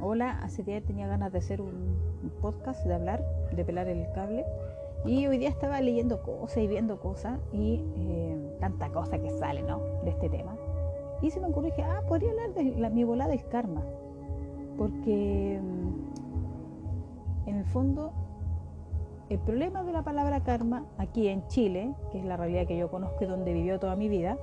Hola, 0.00 0.38
hace 0.44 0.62
día 0.62 0.80
tenía 0.80 1.08
ganas 1.08 1.32
de 1.32 1.38
hacer 1.38 1.60
un, 1.60 1.98
podcast, 2.40 2.84
de 2.84 2.94
hablar, 2.94 3.20
de 3.50 3.64
pelar 3.64 3.88
el 3.88 4.06
cable. 4.12 4.44
Y 5.04 5.26
hoy 5.26 5.38
día 5.38 5.48
estaba 5.48 5.80
leyendo 5.80 6.22
cosas 6.22 6.58
y 6.58 6.68
viendo 6.68 7.00
cosas 7.00 7.40
y 7.52 7.82
eh, 7.96 8.56
tanta 8.60 8.90
cosa 8.90 9.18
que 9.18 9.30
sale, 9.30 9.62
¿no? 9.62 9.80
De 10.04 10.10
este 10.10 10.28
tema. 10.28 10.54
Y 11.20 11.32
se 11.32 11.40
me 11.40 11.48
ocurrió 11.48 11.74
que, 11.74 11.82
ah, 11.82 12.02
podría 12.06 12.30
hablar 12.30 12.54
de 12.54 12.76
la, 12.76 12.90
mi 12.90 13.02
volada 13.02 13.30
del 13.30 13.44
karma. 13.48 13.82
Porque 14.76 15.60
mm, 15.60 17.48
en 17.48 17.56
el 17.56 17.64
fondo, 17.64 18.12
el 19.30 19.40
problema 19.40 19.82
de 19.82 19.90
la 19.92 20.02
palabra 20.02 20.44
karma 20.44 20.84
aquí 20.98 21.26
en 21.26 21.44
Chile, 21.48 21.92
que 22.12 22.20
es 22.20 22.24
la 22.24 22.36
realidad 22.36 22.68
que 22.68 22.76
yo 22.76 22.88
conozco 22.88 23.24
y 23.24 23.26
donde 23.26 23.52
vivió 23.52 23.80
toda 23.80 23.96
mi 23.96 24.08
vida, 24.08 24.38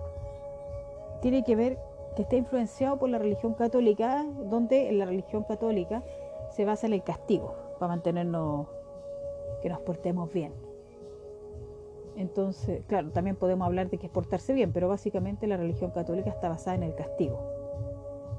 tiene 1.21 1.45
que 1.45 1.55
ver 1.55 1.79
que 2.15 2.23
está 2.23 2.35
influenciado 2.35 2.97
por 2.97 3.09
la 3.09 3.17
religión 3.17 3.53
católica, 3.53 4.25
donde 4.49 4.89
en 4.89 4.99
la 4.99 5.05
religión 5.05 5.43
católica 5.43 6.03
se 6.49 6.65
basa 6.65 6.87
en 6.87 6.93
el 6.93 7.03
castigo 7.03 7.55
para 7.79 7.89
mantenernos, 7.89 8.67
que 9.61 9.69
nos 9.69 9.79
portemos 9.81 10.31
bien. 10.31 10.53
Entonces, 12.15 12.83
claro, 12.87 13.11
también 13.11 13.35
podemos 13.35 13.65
hablar 13.65 13.89
de 13.89 13.97
que 13.97 14.05
es 14.05 14.11
portarse 14.11 14.53
bien, 14.53 14.71
pero 14.71 14.87
básicamente 14.87 15.47
la 15.47 15.57
religión 15.57 15.91
católica 15.91 16.29
está 16.29 16.47
basada 16.47 16.77
en 16.77 16.83
el 16.83 16.95
castigo. 16.95 17.39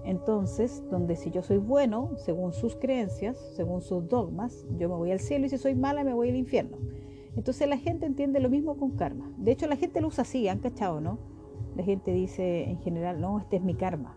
Entonces, 0.04 0.82
donde 0.88 1.16
si 1.16 1.30
yo 1.30 1.42
soy 1.42 1.58
bueno, 1.58 2.12
según 2.16 2.52
sus 2.52 2.76
creencias, 2.76 3.36
según 3.56 3.82
sus 3.82 4.08
dogmas, 4.08 4.64
yo 4.78 4.88
me 4.88 4.94
voy 4.94 5.10
al 5.10 5.20
cielo 5.20 5.46
y 5.46 5.48
si 5.48 5.58
soy 5.58 5.74
mala 5.74 6.04
me 6.04 6.14
voy 6.14 6.30
al 6.30 6.36
infierno. 6.36 6.78
Entonces 7.36 7.68
la 7.68 7.76
gente 7.76 8.06
entiende 8.06 8.40
lo 8.40 8.48
mismo 8.48 8.76
con 8.76 8.92
karma. 8.92 9.30
De 9.36 9.50
hecho, 9.50 9.66
la 9.66 9.76
gente 9.76 10.00
lo 10.00 10.08
usa 10.08 10.22
así, 10.22 10.48
han 10.48 10.60
cachado, 10.60 11.00
¿no? 11.00 11.18
La 11.76 11.84
gente 11.84 12.12
dice 12.12 12.70
en 12.70 12.78
general, 12.78 13.20
no, 13.20 13.38
este 13.38 13.56
es 13.56 13.62
mi 13.62 13.74
karma. 13.74 14.16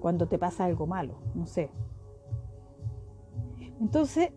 Cuando 0.00 0.26
te 0.26 0.38
pasa 0.38 0.64
algo 0.64 0.86
malo, 0.86 1.14
no 1.34 1.46
sé. 1.46 1.70
Entonces, 3.80 4.30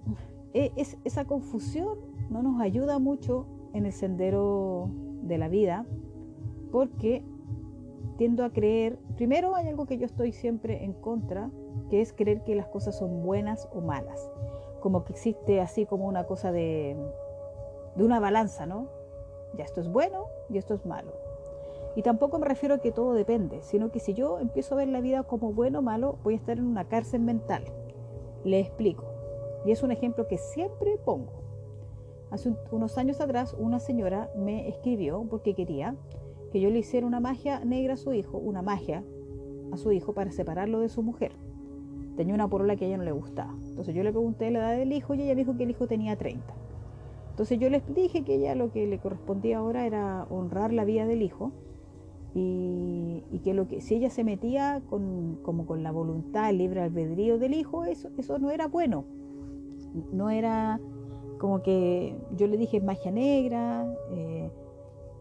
e, 0.54 0.74
es, 0.76 0.98
esa 1.06 1.26
confusión 1.26 1.98
no 2.30 2.44
nos 2.44 2.60
ayuda 2.60 3.00
mucho 3.00 3.46
en 3.74 3.86
el 3.86 3.94
sendero 3.94 4.90
de 5.22 5.38
la 5.38 5.48
vida 5.48 5.86
porque 6.72 7.24
tiendo 8.18 8.44
a 8.44 8.50
creer, 8.50 8.98
primero 9.16 9.56
hay 9.56 9.68
algo 9.68 9.86
que 9.86 9.98
yo 9.98 10.06
estoy 10.06 10.34
siempre 10.34 10.84
en 10.84 10.94
contra, 10.94 11.50
que 11.90 12.02
es 12.02 12.12
creer 12.12 12.44
que 12.44 12.56
las 12.56 12.68
cosas 12.68 12.98
son 12.98 13.24
buenas 13.24 13.70
o 13.74 13.80
malas, 13.80 14.30
como 14.82 15.06
que 15.06 15.14
existe 15.14 15.62
así 15.62 15.86
como 15.86 16.08
una 16.08 16.26
cosa 16.26 16.52
de, 16.52 16.98
de 17.96 18.04
una 18.04 18.20
balanza, 18.20 18.66
¿no? 18.66 18.88
Ya 19.56 19.64
esto 19.64 19.80
es 19.80 19.90
bueno 19.90 20.26
y 20.50 20.58
esto 20.58 20.74
es 20.74 20.86
malo. 20.86 21.27
Y 21.98 22.04
tampoco 22.04 22.38
me 22.38 22.46
refiero 22.46 22.76
a 22.76 22.78
que 22.78 22.92
todo 22.92 23.14
depende, 23.14 23.64
sino 23.64 23.90
que 23.90 24.00
si 24.00 24.14
yo 24.14 24.38
empiezo 24.38 24.76
a 24.76 24.78
ver 24.78 24.88
la 24.88 25.02
vida 25.02 25.24
como 25.24 25.52
bueno 25.52 25.80
o 25.80 25.82
malo, 25.82 26.20
voy 26.24 26.36
a 26.36 26.38
estar 26.38 26.60
en 26.60 26.68
una 26.68 26.88
cárcel 26.88 27.22
mental. 27.22 27.64
Le 28.44 28.60
explico. 28.60 29.06
Y 29.66 29.72
es 29.72 29.82
un 29.82 29.92
ejemplo 29.92 30.28
que 30.28 30.38
siempre 30.38 31.00
pongo. 31.04 31.42
Hace 32.30 32.54
unos 32.70 33.00
años 33.00 33.20
atrás 33.20 33.56
una 33.58 33.80
señora 33.80 34.30
me 34.38 34.70
escribió 34.70 35.26
porque 35.28 35.56
quería 35.56 35.96
que 36.52 36.62
yo 36.62 36.70
le 36.70 36.78
hiciera 36.78 37.08
una 37.08 37.20
magia 37.20 37.66
negra 37.66 37.96
a 37.96 37.98
su 37.98 38.14
hijo, 38.14 38.38
una 38.38 38.62
magia 38.62 39.04
a 39.72 39.78
su 39.78 39.92
hijo 39.92 40.14
para 40.14 40.32
separarlo 40.32 40.82
de 40.82 40.90
su 40.90 41.02
mujer. 41.02 41.32
Tenía 42.16 42.36
una 42.36 42.48
porola 42.48 42.76
que 42.76 42.86
a 42.86 42.90
ella 42.90 42.98
no 42.98 43.06
le 43.06 43.12
gustaba. 43.12 43.56
Entonces 43.70 43.96
yo 43.96 44.04
le 44.04 44.12
pregunté 44.12 44.52
la 44.52 44.60
edad 44.60 44.78
del 44.78 44.94
hijo 44.94 45.16
y 45.16 45.24
ella 45.24 45.34
dijo 45.34 45.58
que 45.58 45.64
el 45.64 45.72
hijo 45.72 45.88
tenía 45.88 46.16
30. 46.16 46.46
Entonces 47.32 47.58
yo 47.58 47.72
les 47.72 47.82
dije 47.96 48.24
que 48.24 48.36
ella 48.36 48.54
lo 48.54 48.72
que 48.72 48.86
le 48.86 49.00
correspondía 49.00 49.58
ahora 49.58 49.88
era 49.88 50.28
honrar 50.30 50.72
la 50.72 50.86
vida 50.86 51.08
del 51.08 51.24
hijo 51.24 51.54
y, 52.34 53.40
que 53.44 53.54
lo 53.54 53.68
que 53.68 53.82
si 53.82 53.96
ella 53.96 54.10
se 54.10 54.24
metía 54.24 54.82
con, 54.90 55.40
como 55.44 55.66
con 55.66 55.84
la 55.84 55.92
voluntad, 55.92 56.50
el 56.50 56.58
libre 56.58 56.82
albedrío 56.82 57.38
del 57.38 57.54
hijo, 57.54 57.86
eso, 57.86 58.10
eso 58.18 58.40
no 58.40 58.52
era 58.52 58.68
bueno. 58.68 59.06
No 60.12 60.30
era 60.30 60.80
como 61.38 61.62
que 61.62 62.18
yo 62.36 62.48
le 62.48 62.58
dije 62.58 62.82
magia 62.82 63.12
negra, 63.12 63.88
eh, 64.12 64.52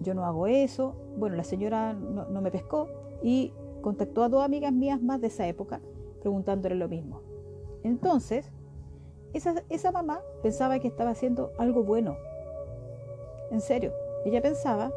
yo 0.01 0.15
no 0.15 0.25
hago 0.25 0.47
eso. 0.47 0.95
Bueno, 1.17 1.37
la 1.37 1.45
señora 1.45 1.95
no, 1.95 2.41
me 2.41 2.51
pescó 2.51 2.89
y 3.23 3.53
contactó 3.83 4.23
a 4.23 4.29
dos 4.29 4.45
amigas 4.45 4.73
mías 4.73 5.01
más 5.01 5.21
de 5.21 5.29
esa 5.29 5.47
época 5.47 5.81
preguntándole 6.21 6.75
lo 6.75 6.89
mismo. 6.89 7.21
Entonces, 7.85 8.51
esa, 9.33 9.63
esa 9.69 9.93
mamá 9.93 10.21
pensaba 10.43 10.79
que 10.81 10.89
estaba 10.89 11.11
haciendo 11.11 11.53
algo 11.59 11.85
bueno. 11.85 12.17
En 13.51 13.61
serio, 13.61 13.93
ella 14.25 14.43
pensaba 14.43 14.91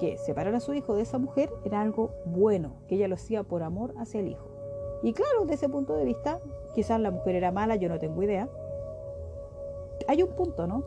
que 0.00 0.16
separar 0.16 0.54
a 0.54 0.60
su 0.60 0.72
hijo 0.74 0.94
de 0.94 1.02
esa 1.02 1.18
mujer 1.18 1.52
era 1.62 1.80
algo 1.82 2.10
bueno, 2.24 2.72
que 2.88 2.96
ella 2.96 3.06
lo 3.06 3.14
hacía 3.14 3.44
por 3.44 3.62
amor 3.62 3.94
hacia 3.98 4.20
el 4.20 4.28
hijo. 4.28 4.48
Y 5.02 5.12
claro, 5.12 5.42
desde 5.42 5.54
ese 5.54 5.68
punto 5.68 5.94
de 5.94 6.04
vista, 6.04 6.40
quizás 6.74 6.98
la 7.00 7.10
mujer 7.10 7.34
era 7.34 7.52
mala, 7.52 7.76
yo 7.76 7.88
no 7.88 7.98
tengo 7.98 8.22
idea. 8.22 8.48
Hay 10.08 10.22
un 10.22 10.30
punto, 10.30 10.66
¿no? 10.66 10.84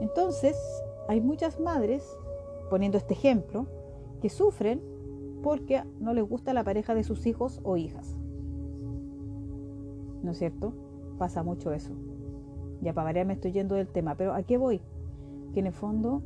Entonces, 0.00 0.56
hay 1.08 1.20
muchas 1.20 1.60
madres, 1.60 2.18
poniendo 2.68 2.98
este 2.98 3.14
ejemplo, 3.14 3.66
que 4.20 4.28
sufren 4.28 4.82
porque 5.42 5.82
no 6.00 6.12
les 6.12 6.28
gusta 6.28 6.52
la 6.52 6.64
pareja 6.64 6.94
de 6.94 7.04
sus 7.04 7.26
hijos 7.26 7.60
o 7.62 7.76
hijas. 7.76 8.16
¿No 10.22 10.32
es 10.32 10.38
cierto? 10.38 10.72
Pasa 11.18 11.44
mucho 11.44 11.72
eso. 11.72 11.94
Ya 12.80 12.92
para 12.92 13.06
variar 13.06 13.26
me 13.26 13.34
estoy 13.34 13.52
yendo 13.52 13.76
del 13.76 13.88
tema, 13.88 14.16
pero 14.16 14.34
¿a 14.34 14.42
qué 14.42 14.58
voy? 14.58 14.80
Que 15.54 15.60
en 15.60 15.66
el 15.66 15.72
fondo 15.72 16.22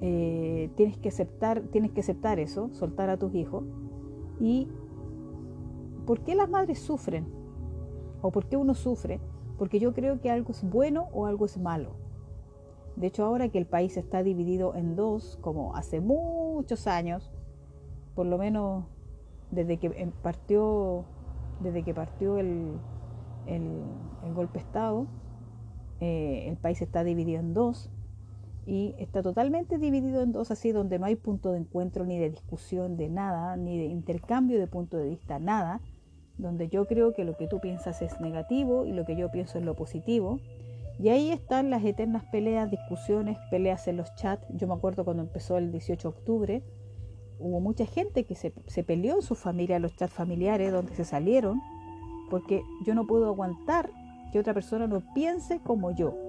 eh, 0.00 0.70
tienes, 0.76 0.98
que 0.98 1.08
aceptar, 1.08 1.62
tienes 1.72 1.92
que 1.92 2.00
aceptar 2.00 2.38
eso, 2.38 2.68
soltar 2.72 3.08
a 3.10 3.16
tus 3.16 3.34
hijos. 3.34 3.64
¿Y 4.40 4.68
por 6.06 6.20
qué 6.20 6.34
las 6.34 6.50
madres 6.50 6.78
sufren? 6.78 7.26
¿O 8.22 8.30
por 8.30 8.46
qué 8.46 8.56
uno 8.56 8.74
sufre? 8.74 9.20
Porque 9.58 9.78
yo 9.78 9.94
creo 9.94 10.20
que 10.20 10.30
algo 10.30 10.50
es 10.50 10.68
bueno 10.68 11.08
o 11.12 11.26
algo 11.26 11.46
es 11.46 11.58
malo. 11.58 11.96
De 12.96 13.08
hecho, 13.08 13.24
ahora 13.24 13.48
que 13.48 13.58
el 13.58 13.66
país 13.66 13.96
está 13.96 14.22
dividido 14.22 14.74
en 14.74 14.96
dos, 14.96 15.38
como 15.40 15.76
hace 15.76 16.00
muchos 16.00 16.86
años, 16.86 17.30
por 18.14 18.26
lo 18.26 18.38
menos 18.38 18.84
desde 19.50 19.78
que 19.78 19.88
em, 19.96 20.10
partió, 20.10 21.04
desde 21.60 21.82
que 21.82 21.94
partió 21.94 22.38
el, 22.38 22.78
golpe 24.34 24.54
de 24.54 24.64
Estado, 24.64 25.06
eh, 26.00 26.46
el 26.48 26.56
país 26.56 26.82
está 26.82 27.04
dividido 27.04 27.40
en 27.40 27.54
dos 27.54 27.90
y 28.66 28.96
está 28.98 29.22
totalmente 29.22 29.78
dividido 29.78 30.22
en 30.22 30.32
dos, 30.32 30.50
así 30.50 30.72
donde 30.72 30.98
no 30.98 31.06
hay 31.06 31.14
punto 31.14 31.52
de 31.52 31.58
encuentro 31.58 32.04
ni 32.04 32.18
de 32.18 32.30
discusión 32.30 32.96
de 32.96 33.08
nada, 33.08 33.56
ni 33.56 33.78
de 33.78 33.84
intercambio 33.84 34.58
de 34.58 34.66
punto 34.66 34.96
de 34.96 35.08
vista, 35.08 35.38
nada, 35.38 35.80
donde 36.36 36.68
yo 36.68 36.86
creo 36.86 37.14
que 37.14 37.24
lo 37.24 37.36
que 37.36 37.46
tú 37.46 37.60
piensas 37.60 38.02
es 38.02 38.20
negativo 38.20 38.84
y 38.84 38.92
lo 38.92 39.06
que 39.06 39.16
yo 39.16 39.30
pienso 39.30 39.58
es 39.58 39.64
lo 39.64 39.76
positivo. 39.76 40.40
Y 40.98 41.10
ahí 41.10 41.30
están 41.30 41.70
las 41.70 41.84
eternas 41.84 42.24
peleas, 42.32 42.70
discusiones, 42.70 43.38
peleas 43.50 43.86
en 43.86 43.98
los 43.98 44.12
chats. 44.16 44.44
Yo 44.50 44.66
me 44.66 44.74
acuerdo 44.74 45.04
cuando 45.04 45.22
empezó 45.22 45.58
el 45.58 45.70
18 45.70 46.10
de 46.10 46.16
octubre, 46.16 46.62
hubo 47.38 47.60
mucha 47.60 47.86
gente 47.86 48.24
que 48.24 48.34
se, 48.34 48.52
se 48.66 48.82
peleó 48.82 49.16
en 49.16 49.22
su 49.22 49.36
familia, 49.36 49.76
en 49.76 49.82
los 49.82 49.94
chats 49.94 50.12
familiares, 50.12 50.72
donde 50.72 50.94
se 50.94 51.04
salieron, 51.04 51.60
porque 52.30 52.62
yo 52.84 52.94
no 52.94 53.06
puedo 53.06 53.26
aguantar 53.26 53.90
que 54.32 54.40
otra 54.40 54.54
persona 54.54 54.88
no 54.88 55.02
piense 55.14 55.60
como 55.60 55.94
yo 55.94 56.25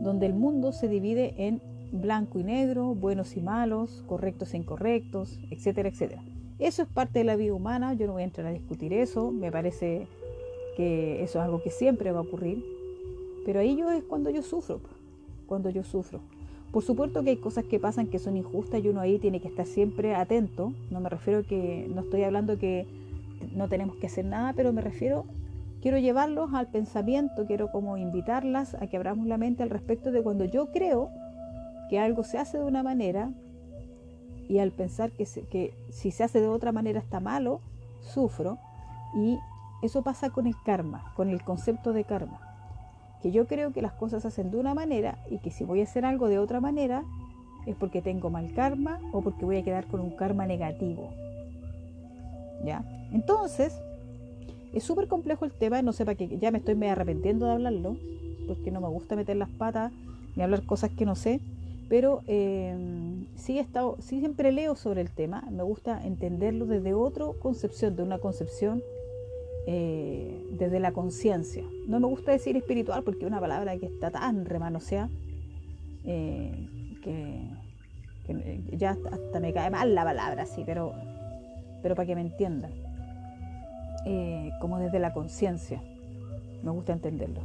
donde 0.00 0.26
el 0.26 0.34
mundo 0.34 0.72
se 0.72 0.88
divide 0.88 1.34
en 1.36 1.60
blanco 1.92 2.38
y 2.38 2.44
negro, 2.44 2.94
buenos 2.94 3.36
y 3.36 3.40
malos, 3.40 4.04
correctos 4.06 4.54
e 4.54 4.58
incorrectos, 4.58 5.38
etcétera, 5.50 5.88
etcétera. 5.88 6.22
Eso 6.58 6.82
es 6.82 6.88
parte 6.88 7.20
de 7.20 7.24
la 7.24 7.36
vida 7.36 7.54
humana, 7.54 7.94
yo 7.94 8.06
no 8.06 8.14
voy 8.14 8.22
a 8.22 8.26
entrar 8.26 8.46
a 8.46 8.50
discutir 8.50 8.92
eso, 8.92 9.30
me 9.30 9.50
parece 9.50 10.06
que 10.76 11.22
eso 11.22 11.38
es 11.38 11.44
algo 11.44 11.62
que 11.62 11.70
siempre 11.70 12.12
va 12.12 12.18
a 12.18 12.22
ocurrir, 12.22 12.64
pero 13.44 13.60
ahí 13.60 13.76
yo 13.76 13.90
es 13.90 14.02
cuando 14.04 14.30
yo 14.30 14.42
sufro, 14.42 14.80
cuando 15.46 15.70
yo 15.70 15.84
sufro. 15.84 16.20
Por 16.72 16.82
supuesto 16.82 17.22
que 17.22 17.30
hay 17.30 17.36
cosas 17.36 17.64
que 17.64 17.78
pasan 17.78 18.08
que 18.08 18.18
son 18.18 18.36
injustas 18.36 18.84
y 18.84 18.88
uno 18.88 19.00
ahí 19.00 19.18
tiene 19.18 19.40
que 19.40 19.48
estar 19.48 19.66
siempre 19.66 20.14
atento, 20.14 20.72
no 20.90 21.00
me 21.00 21.08
refiero 21.08 21.44
que, 21.44 21.88
no 21.94 22.02
estoy 22.02 22.24
hablando 22.24 22.58
que 22.58 22.86
no 23.54 23.68
tenemos 23.68 23.96
que 23.96 24.06
hacer 24.06 24.24
nada, 24.24 24.52
pero 24.54 24.72
me 24.72 24.82
refiero 24.82 25.24
quiero 25.80 25.98
llevarlos 25.98 26.54
al 26.54 26.68
pensamiento, 26.68 27.46
quiero 27.46 27.70
como 27.70 27.96
invitarlas 27.96 28.74
a 28.74 28.86
que 28.86 28.96
abramos 28.96 29.26
la 29.26 29.38
mente 29.38 29.62
al 29.62 29.70
respecto 29.70 30.10
de 30.10 30.22
cuando 30.22 30.44
yo 30.44 30.70
creo 30.72 31.10
que 31.88 31.98
algo 31.98 32.24
se 32.24 32.38
hace 32.38 32.58
de 32.58 32.64
una 32.64 32.82
manera 32.82 33.30
y 34.48 34.58
al 34.58 34.72
pensar 34.72 35.10
que, 35.12 35.26
si 35.90 36.10
se 36.10 36.24
hace 36.24 36.40
de 36.40 36.48
otra 36.48 36.72
manera 36.72 36.98
está 36.98 37.20
malo, 37.20 37.60
sufro 38.00 38.58
y 39.14 39.38
eso 39.82 40.02
pasa 40.02 40.30
con 40.30 40.46
el 40.46 40.54
karma, 40.64 41.12
con 41.14 41.28
el 41.28 41.42
concepto 41.42 41.92
de 41.92 42.04
karma, 42.04 42.40
que 43.22 43.30
yo 43.30 43.46
creo 43.46 43.72
que 43.72 43.82
las 43.82 43.92
cosas 43.92 44.22
se 44.22 44.28
hacen 44.28 44.50
de 44.50 44.58
una 44.58 44.74
manera 44.74 45.18
y 45.30 45.38
que 45.38 45.50
si 45.50 45.64
voy 45.64 45.80
a 45.80 45.84
hacer 45.84 46.04
algo 46.04 46.28
de 46.28 46.38
otra 46.38 46.60
manera 46.60 47.04
es 47.66 47.76
porque 47.76 48.00
tengo 48.00 48.30
mal 48.30 48.52
karma 48.54 48.98
o 49.12 49.20
porque 49.20 49.44
voy 49.44 49.58
a 49.58 49.64
quedar 49.64 49.86
con 49.86 50.00
un 50.00 50.16
karma 50.16 50.46
negativo. 50.46 51.10
¿Ya? 52.64 52.82
Entonces, 53.12 53.80
es 54.72 54.84
súper 54.84 55.08
complejo 55.08 55.44
el 55.44 55.52
tema, 55.52 55.82
no 55.82 55.92
sé 55.92 56.04
para 56.04 56.16
qué, 56.16 56.38
ya 56.38 56.50
me 56.50 56.58
estoy 56.58 56.74
me 56.74 56.90
arrepentiendo 56.90 57.46
de 57.46 57.52
hablarlo, 57.52 57.96
porque 58.46 58.70
no 58.70 58.80
me 58.80 58.88
gusta 58.88 59.16
meter 59.16 59.36
las 59.36 59.50
patas 59.50 59.92
ni 60.36 60.42
hablar 60.42 60.64
cosas 60.64 60.90
que 60.90 61.04
no 61.04 61.14
sé, 61.14 61.40
pero 61.88 62.22
eh, 62.26 62.76
sí, 63.36 63.58
he 63.58 63.60
estado, 63.60 63.96
siempre 64.00 64.52
leo 64.52 64.76
sobre 64.76 65.00
el 65.00 65.10
tema, 65.10 65.44
me 65.50 65.62
gusta 65.62 66.04
entenderlo 66.04 66.66
desde 66.66 66.92
otra 66.94 67.26
concepción, 67.40 67.96
de 67.96 68.02
una 68.02 68.18
concepción 68.18 68.82
eh, 69.66 70.46
desde 70.52 70.80
la 70.80 70.92
conciencia. 70.92 71.64
No 71.86 71.98
me 72.00 72.06
gusta 72.06 72.32
decir 72.32 72.56
espiritual 72.56 73.02
porque 73.04 73.20
es 73.20 73.26
una 73.26 73.40
palabra 73.40 73.76
que 73.78 73.86
está 73.86 74.10
tan 74.10 74.44
remanoseada 74.44 75.08
eh, 76.04 76.68
que, 77.02 78.76
ya 78.76 78.96
hasta, 79.10 79.40
me 79.40 79.52
cae 79.54 79.70
mal 79.70 79.94
la 79.94 80.04
palabra, 80.04 80.44
sí, 80.44 80.62
pero, 80.66 80.92
pero 81.82 81.94
para 81.94 82.06
que 82.06 82.14
me 82.14 82.20
entiendan. 82.20 82.87
Eh, 84.04 84.50
como 84.60 84.78
desde 84.78 84.98
la 84.98 85.12
conciencia. 85.12 85.82
Me 86.62 86.70
gusta 86.70 86.92
entenderlo. 86.92 87.40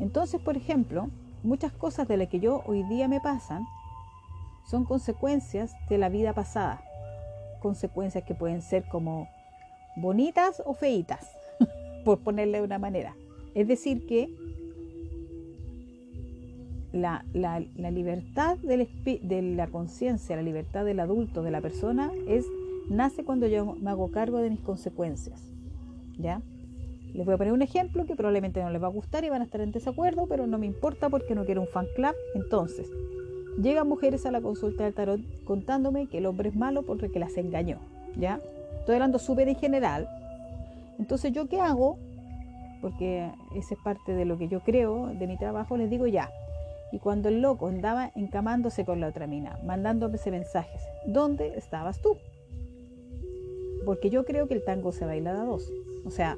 Entonces, 0.00 0.40
por 0.40 0.56
ejemplo, 0.56 1.08
muchas 1.42 1.72
cosas 1.72 2.08
de 2.08 2.16
las 2.16 2.28
que 2.28 2.40
yo 2.40 2.62
hoy 2.66 2.82
día 2.84 3.08
me 3.08 3.20
pasan 3.20 3.64
son 4.66 4.84
consecuencias 4.84 5.72
de 5.88 5.98
la 5.98 6.08
vida 6.08 6.32
pasada. 6.32 6.82
Consecuencias 7.60 8.24
que 8.24 8.34
pueden 8.34 8.62
ser 8.62 8.88
como 8.88 9.28
bonitas 9.96 10.62
o 10.64 10.74
feitas, 10.74 11.30
por 12.04 12.20
ponerle 12.20 12.58
de 12.58 12.64
una 12.64 12.78
manera. 12.78 13.14
Es 13.54 13.68
decir, 13.68 14.06
que 14.06 14.34
la, 16.92 17.24
libertad 17.90 18.56
del, 18.58 18.88
de 19.04 19.42
la 19.42 19.66
conciencia, 19.68 20.36
la 20.36 20.42
libertad 20.42 20.84
del 20.84 21.00
adulto, 21.00 21.42
de 21.42 21.50
la 21.50 21.60
persona, 21.60 22.10
es, 22.26 22.46
nace 22.88 23.24
cuando 23.24 23.46
yo 23.46 23.76
me 23.76 23.90
hago 23.90 24.10
cargo 24.10 24.38
de 24.38 24.50
mis 24.50 24.60
consecuencias. 24.60 25.51
¿Ya? 26.22 26.40
Les 27.14 27.26
voy 27.26 27.34
a 27.34 27.38
poner 27.38 27.52
un 27.52 27.60
ejemplo 27.60 28.06
que 28.06 28.16
probablemente 28.16 28.62
no 28.62 28.70
les 28.70 28.82
va 28.82 28.86
a 28.86 28.90
gustar 28.90 29.24
y 29.24 29.28
van 29.28 29.42
a 29.42 29.44
estar 29.44 29.60
en 29.60 29.72
desacuerdo, 29.72 30.26
pero 30.28 30.46
no 30.46 30.58
me 30.58 30.66
importa 30.66 31.10
porque 31.10 31.34
no 31.34 31.44
quiero 31.44 31.60
un 31.60 31.66
fan 31.66 31.86
club. 31.94 32.14
Entonces, 32.34 32.90
llegan 33.60 33.88
mujeres 33.88 34.24
a 34.24 34.30
la 34.30 34.40
consulta 34.40 34.84
del 34.84 34.94
tarot 34.94 35.20
contándome 35.44 36.06
que 36.06 36.18
el 36.18 36.26
hombre 36.26 36.48
es 36.48 36.56
malo 36.56 36.82
porque 36.82 37.18
las 37.18 37.36
engañó. 37.36 37.78
¿Ya? 38.16 38.40
Estoy 38.78 38.94
hablando 38.94 39.18
súper 39.18 39.48
en 39.48 39.56
general. 39.56 40.08
Entonces, 40.98 41.32
¿yo 41.32 41.48
qué 41.48 41.60
hago? 41.60 41.98
Porque 42.80 43.30
esa 43.54 43.74
es 43.74 43.80
parte 43.82 44.12
de 44.12 44.24
lo 44.24 44.38
que 44.38 44.48
yo 44.48 44.60
creo, 44.60 45.08
de 45.08 45.26
mi 45.26 45.36
trabajo, 45.36 45.76
les 45.76 45.90
digo 45.90 46.06
ya. 46.06 46.30
Y 46.92 46.98
cuando 46.98 47.28
el 47.28 47.40
loco 47.40 47.68
andaba 47.68 48.10
encamándose 48.14 48.84
con 48.84 49.00
la 49.00 49.08
otra 49.08 49.26
mina, 49.26 49.58
mandándome 49.64 50.16
ese 50.16 50.30
mensajes, 50.30 50.82
¿dónde 51.06 51.56
estabas 51.56 52.00
tú? 52.00 52.16
Porque 53.84 54.10
yo 54.10 54.24
creo 54.24 54.46
que 54.46 54.54
el 54.54 54.64
tango 54.64 54.92
se 54.92 55.06
baila 55.06 55.30
a 55.30 55.44
dos. 55.44 55.70
O 56.04 56.10
sea, 56.10 56.36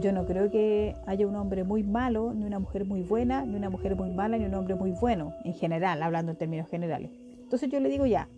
yo 0.00 0.12
no 0.12 0.26
creo 0.26 0.50
que 0.50 0.94
haya 1.06 1.26
un 1.26 1.36
hombre 1.36 1.64
muy 1.64 1.82
malo, 1.82 2.32
ni 2.34 2.44
una 2.44 2.58
mujer 2.58 2.84
muy 2.84 3.02
buena, 3.02 3.44
ni 3.44 3.56
una 3.56 3.70
mujer 3.70 3.96
muy 3.96 4.10
mala, 4.10 4.38
ni 4.38 4.44
un 4.44 4.54
hombre 4.54 4.74
muy 4.74 4.92
bueno, 4.92 5.34
en 5.44 5.54
general, 5.54 6.02
hablando 6.02 6.32
en 6.32 6.38
términos 6.38 6.68
generales. 6.68 7.10
Entonces 7.42 7.68
yo 7.70 7.80
le 7.80 7.88
digo 7.88 8.06
ya, 8.06 8.28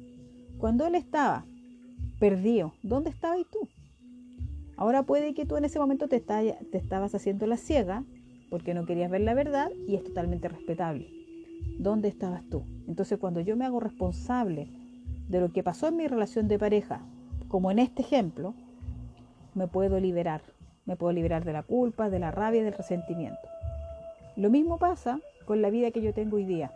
cuando 0.58 0.86
él 0.86 0.94
estaba 0.94 1.44
perdido, 2.18 2.74
¿dónde 2.82 3.10
estabas 3.10 3.44
tú? 3.50 3.68
Ahora 4.76 5.02
puede 5.02 5.34
que 5.34 5.44
tú 5.44 5.56
en 5.56 5.64
ese 5.64 5.78
momento 5.78 6.08
te, 6.08 6.22
estabas 6.72 7.14
haciendo 7.14 7.46
la 7.46 7.56
ciega 7.56 8.04
porque 8.48 8.72
no 8.72 8.86
querías 8.86 9.10
ver 9.10 9.20
la 9.20 9.34
verdad 9.34 9.70
y 9.86 9.94
es 9.94 10.04
totalmente 10.04 10.48
respetable. 10.48 11.08
¿Dónde 11.78 12.08
estabas 12.08 12.42
tú? 12.48 12.62
Entonces 12.88 13.18
cuando 13.18 13.40
yo 13.40 13.56
me 13.56 13.66
hago 13.66 13.80
responsable 13.80 14.68
de 15.28 15.40
lo 15.40 15.52
que 15.52 15.62
pasó 15.62 15.88
en 15.88 15.96
mi 15.96 16.08
relación 16.08 16.48
de 16.48 16.58
pareja, 16.58 17.02
como 17.48 17.70
en 17.70 17.78
este 17.78 18.02
ejemplo, 18.02 18.54
me 19.54 19.68
puedo 19.68 20.00
liberar 20.00 20.42
me 20.90 20.96
puedo 20.96 21.12
liberar 21.12 21.44
de 21.44 21.52
la 21.52 21.62
culpa, 21.62 22.10
de 22.10 22.18
la 22.18 22.32
rabia 22.32 22.64
del 22.64 22.72
resentimiento. 22.72 23.48
Lo 24.36 24.50
mismo 24.50 24.78
pasa 24.78 25.20
con 25.44 25.62
la 25.62 25.70
vida 25.70 25.92
que 25.92 26.02
yo 26.02 26.12
tengo 26.12 26.36
hoy 26.36 26.44
día. 26.44 26.72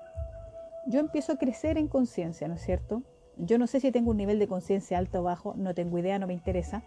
Yo 0.87 1.01
empiezo 1.01 1.33
a 1.33 1.37
crecer 1.37 1.79
en 1.79 1.89
conciencia, 1.89 2.47
¿no 2.47 2.55
es 2.55 2.63
cierto? 2.63 3.03
Yo 3.39 3.59
no 3.59 3.67
sé 3.67 3.81
si 3.81 3.91
tengo 3.91 4.13
un 4.13 4.17
nivel 4.17 4.39
de 4.39 4.47
conciencia 4.47 4.99
alto 4.99 5.21
o 5.21 5.23
bajo, 5.25 5.55
no 5.57 5.75
tengo 5.75 5.99
idea, 5.99 6.21
no 6.21 6.29
me 6.29 6.35
interesa, 6.35 6.85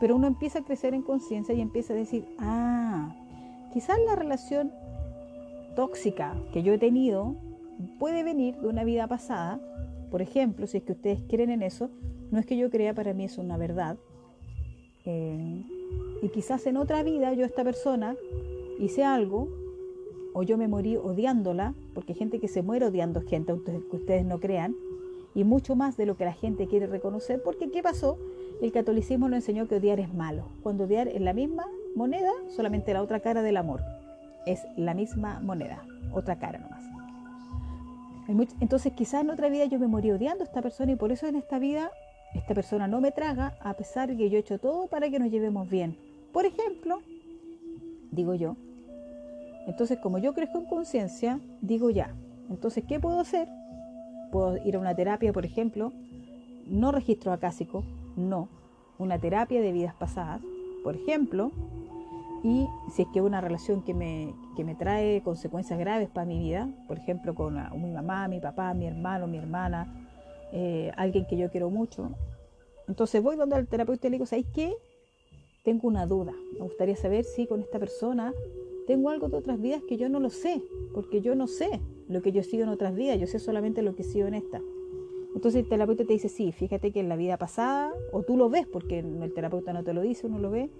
pero 0.00 0.16
uno 0.16 0.26
empieza 0.26 0.60
a 0.60 0.64
crecer 0.64 0.94
en 0.94 1.02
conciencia 1.02 1.54
y 1.54 1.60
empieza 1.60 1.92
a 1.92 1.96
decir, 1.96 2.26
ah, 2.38 3.14
quizás 3.74 3.98
la 4.06 4.16
relación 4.16 4.72
tóxica 5.76 6.34
que 6.52 6.62
yo 6.62 6.72
he 6.72 6.78
tenido 6.78 7.36
puede 7.98 8.22
venir 8.22 8.56
de 8.56 8.68
una 8.68 8.84
vida 8.84 9.06
pasada. 9.06 9.60
Por 10.10 10.22
ejemplo, 10.22 10.66
si 10.66 10.78
es 10.78 10.84
que 10.84 10.92
ustedes 10.92 11.20
creen 11.28 11.50
en 11.50 11.62
eso, 11.62 11.90
no 12.30 12.38
es 12.38 12.46
que 12.46 12.56
yo 12.56 12.70
crea, 12.70 12.94
para 12.94 13.12
mí 13.12 13.24
es 13.24 13.36
una 13.36 13.58
verdad. 13.58 13.98
Eh, 15.06 15.62
y 16.22 16.28
quizás 16.28 16.66
en 16.66 16.76
otra 16.76 17.02
vida 17.02 17.32
yo 17.32 17.44
esta 17.44 17.64
persona 17.64 18.16
hice 18.78 19.04
algo 19.04 19.48
o 20.32 20.42
yo 20.42 20.56
me 20.56 20.68
morí 20.68 20.96
odiándola, 20.96 21.74
porque 21.94 22.12
hay 22.12 22.18
gente 22.18 22.38
que 22.38 22.48
se 22.48 22.62
muere 22.62 22.86
odiando 22.86 23.20
gente, 23.22 23.52
aunque 23.52 23.80
ustedes 23.90 24.24
no 24.24 24.38
crean, 24.38 24.76
y 25.34 25.44
mucho 25.44 25.76
más 25.76 25.96
de 25.96 26.06
lo 26.06 26.16
que 26.16 26.24
la 26.24 26.32
gente 26.32 26.66
quiere 26.66 26.86
reconocer, 26.86 27.42
porque 27.42 27.70
¿qué 27.70 27.82
pasó? 27.82 28.18
El 28.60 28.72
catolicismo 28.72 29.28
nos 29.28 29.38
enseñó 29.38 29.66
que 29.66 29.76
odiar 29.76 30.00
es 30.00 30.12
malo, 30.12 30.44
cuando 30.62 30.84
odiar 30.84 31.08
es 31.08 31.20
la 31.20 31.32
misma 31.32 31.66
moneda, 31.96 32.30
solamente 32.48 32.92
la 32.92 33.02
otra 33.02 33.20
cara 33.20 33.42
del 33.42 33.56
amor, 33.56 33.80
es 34.46 34.60
la 34.76 34.94
misma 34.94 35.40
moneda, 35.40 35.84
otra 36.12 36.38
cara 36.38 36.58
nomás. 36.58 36.84
Entonces 38.60 38.92
quizás 38.92 39.22
en 39.22 39.30
otra 39.30 39.48
vida 39.48 39.64
yo 39.64 39.80
me 39.80 39.88
morí 39.88 40.12
odiando 40.12 40.44
a 40.44 40.46
esta 40.46 40.62
persona 40.62 40.92
y 40.92 40.96
por 40.96 41.10
eso 41.10 41.26
en 41.26 41.34
esta 41.34 41.58
vida 41.58 41.90
esta 42.34 42.54
persona 42.54 42.86
no 42.86 43.00
me 43.00 43.12
traga 43.12 43.54
a 43.60 43.74
pesar 43.74 44.08
de 44.08 44.16
que 44.16 44.30
yo 44.30 44.36
he 44.36 44.40
hecho 44.40 44.58
todo 44.58 44.86
para 44.86 45.10
que 45.10 45.18
nos 45.18 45.30
llevemos 45.30 45.68
bien. 45.68 45.96
Por 46.32 46.46
ejemplo, 46.46 47.00
digo 48.10 48.34
yo. 48.34 48.56
Entonces, 49.66 49.98
como 49.98 50.18
yo 50.18 50.32
crezco 50.32 50.58
en 50.58 50.66
conciencia, 50.66 51.40
digo 51.60 51.90
ya. 51.90 52.14
Entonces, 52.48 52.84
¿qué 52.86 52.98
puedo 53.00 53.20
hacer? 53.20 53.48
Puedo 54.32 54.56
ir 54.64 54.76
a 54.76 54.78
una 54.78 54.94
terapia, 54.94 55.32
por 55.32 55.44
ejemplo, 55.44 55.92
no 56.66 56.92
registro 56.92 57.32
acásico, 57.32 57.84
no. 58.16 58.48
Una 58.98 59.18
terapia 59.18 59.60
de 59.60 59.72
vidas 59.72 59.94
pasadas, 59.94 60.40
por 60.84 60.94
ejemplo, 60.94 61.52
y 62.42 62.66
si 62.90 63.02
es 63.02 63.08
que 63.12 63.20
una 63.20 63.40
relación 63.40 63.82
que 63.82 63.92
me, 63.92 64.34
que 64.56 64.64
me 64.64 64.74
trae 64.74 65.20
consecuencias 65.22 65.78
graves 65.78 66.08
para 66.08 66.26
mi 66.26 66.38
vida, 66.38 66.68
por 66.88 66.98
ejemplo, 66.98 67.34
con 67.34 67.54
mi 67.80 67.90
mamá, 67.90 68.28
mi 68.28 68.40
papá, 68.40 68.72
mi 68.72 68.86
hermano, 68.86 69.26
mi 69.26 69.38
hermana, 69.38 70.09
eh, 70.52 70.92
alguien 70.96 71.26
que 71.26 71.36
yo 71.36 71.50
quiero 71.50 71.70
mucho. 71.70 72.10
Entonces 72.88 73.22
voy 73.22 73.36
donde 73.36 73.56
el 73.56 73.66
terapeuta 73.66 74.06
y 74.06 74.10
le 74.10 74.14
digo, 74.16 74.26
¿sabéis 74.26 74.46
qué? 74.52 74.74
Tengo 75.64 75.88
una 75.88 76.06
duda. 76.06 76.32
Me 76.54 76.60
gustaría 76.60 76.96
saber 76.96 77.24
si 77.24 77.46
con 77.46 77.60
esta 77.60 77.78
persona 77.78 78.32
tengo 78.86 79.10
algo 79.10 79.28
de 79.28 79.36
otras 79.36 79.60
vidas 79.60 79.82
que 79.88 79.96
yo 79.96 80.08
no 80.08 80.18
lo 80.18 80.30
sé, 80.30 80.62
porque 80.94 81.20
yo 81.20 81.34
no 81.34 81.46
sé 81.46 81.80
lo 82.08 82.22
que 82.22 82.32
yo 82.32 82.42
sigo 82.42 82.64
en 82.64 82.70
otras 82.70 82.94
vidas, 82.94 83.20
yo 83.20 83.26
sé 83.26 83.38
solamente 83.38 83.82
lo 83.82 83.94
que 83.94 84.02
sigo 84.02 84.26
en 84.26 84.34
esta. 84.34 84.60
Entonces 85.34 85.62
el 85.62 85.68
terapeuta 85.68 86.04
te 86.04 86.12
dice, 86.12 86.28
sí, 86.28 86.50
fíjate 86.50 86.90
que 86.90 86.98
en 86.98 87.08
la 87.08 87.16
vida 87.16 87.36
pasada, 87.36 87.92
o 88.10 88.22
tú 88.22 88.36
lo 88.36 88.50
ves, 88.50 88.66
porque 88.66 88.98
el 88.98 89.32
terapeuta 89.32 89.72
no 89.72 89.84
te 89.84 89.92
lo 89.92 90.02
dice, 90.02 90.26
uno 90.26 90.40
lo 90.40 90.50
ve, 90.50 90.70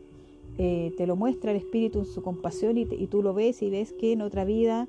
eh, 0.58 0.92
te 0.96 1.06
lo 1.06 1.16
muestra 1.16 1.52
el 1.52 1.56
espíritu 1.56 2.00
en 2.00 2.04
su 2.04 2.22
compasión 2.22 2.76
y, 2.76 2.84
tú 3.06 3.22
lo 3.22 3.32
ves 3.32 3.62
y 3.62 3.70
ves 3.70 3.92
que 3.92 4.12
en 4.12 4.20
otra 4.20 4.44
vida 4.44 4.88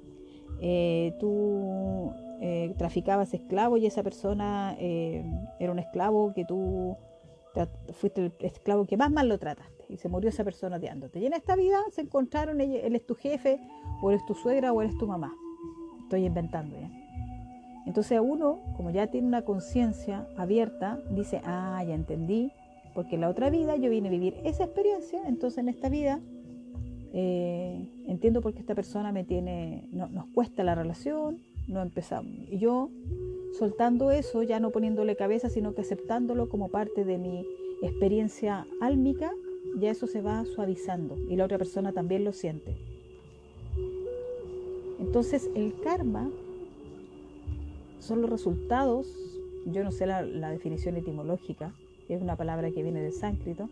eh, 0.59 1.13
tú 1.19 2.11
eh, 2.43 2.73
traficabas 2.75 3.35
esclavos 3.35 3.79
y 3.79 3.85
esa 3.85 4.01
persona 4.01 4.75
eh, 4.79 5.23
era 5.59 5.71
un 5.71 5.77
esclavo 5.77 6.33
que 6.33 6.43
tú 6.43 6.97
fuiste 7.93 8.25
el 8.25 8.33
esclavo 8.39 8.85
que 8.85 8.97
más 8.97 9.11
mal 9.11 9.29
lo 9.29 9.37
trataste 9.37 9.85
y 9.89 9.97
se 9.97 10.09
murió 10.09 10.29
esa 10.29 10.43
persona 10.43 10.77
odiándote. 10.77 11.19
Y 11.19 11.27
en 11.27 11.33
esta 11.33 11.55
vida 11.55 11.77
se 11.91 12.01
encontraron, 12.01 12.59
él, 12.59 12.95
es 12.95 13.05
tu 13.05 13.13
jefe, 13.13 13.59
o 14.01 14.09
eres 14.09 14.25
tu 14.25 14.33
suegra, 14.33 14.73
o 14.73 14.81
eres 14.81 14.97
tu 14.97 15.05
mamá. 15.05 15.35
Estoy 16.01 16.25
inventando 16.25 16.75
ya. 16.79 16.89
Entonces 17.85 18.19
uno, 18.19 18.59
como 18.75 18.89
ya 18.89 19.07
tiene 19.07 19.27
una 19.27 19.43
conciencia 19.43 20.27
abierta, 20.35 20.99
dice, 21.11 21.41
ah, 21.43 21.83
ya 21.85 21.93
entendí, 21.93 22.51
porque 22.95 23.15
en 23.15 23.21
la 23.21 23.29
otra 23.29 23.51
vida 23.51 23.75
yo 23.75 23.91
vine 23.91 24.07
a 24.07 24.11
vivir 24.11 24.35
esa 24.45 24.63
experiencia, 24.63 25.21
entonces 25.27 25.59
en 25.59 25.69
esta 25.69 25.89
vida 25.89 26.19
eh, 27.13 27.87
entiendo 28.07 28.41
por 28.41 28.53
qué 28.53 28.61
esta 28.61 28.75
persona 28.75 29.11
me 29.11 29.23
tiene, 29.25 29.87
nos 29.91 30.25
cuesta 30.33 30.63
la 30.63 30.73
relación, 30.73 31.41
no 31.71 31.81
empezamos. 31.81 32.35
Y 32.49 32.59
yo 32.59 32.89
soltando 33.57 34.11
eso, 34.11 34.43
ya 34.43 34.59
no 34.59 34.71
poniéndole 34.71 35.15
cabeza, 35.15 35.49
sino 35.49 35.73
que 35.73 35.81
aceptándolo 35.81 36.49
como 36.49 36.69
parte 36.69 37.03
de 37.05 37.17
mi 37.17 37.45
experiencia 37.81 38.67
álmica, 38.79 39.31
ya 39.77 39.89
eso 39.89 40.07
se 40.07 40.21
va 40.21 40.45
suavizando 40.45 41.17
y 41.29 41.35
la 41.35 41.45
otra 41.45 41.57
persona 41.57 41.93
también 41.93 42.23
lo 42.23 42.33
siente. 42.33 42.77
Entonces 44.99 45.49
el 45.55 45.73
karma 45.81 46.29
son 47.99 48.21
los 48.21 48.29
resultados, 48.29 49.07
yo 49.65 49.83
no 49.83 49.91
sé 49.91 50.05
la, 50.05 50.23
definición 50.23 50.97
etimológica, 50.97 51.73
es 52.09 52.21
una 52.21 52.35
palabra 52.35 52.71
que 52.71 52.83
viene 52.83 53.01
del 53.01 53.13
sánscrito, 53.13 53.69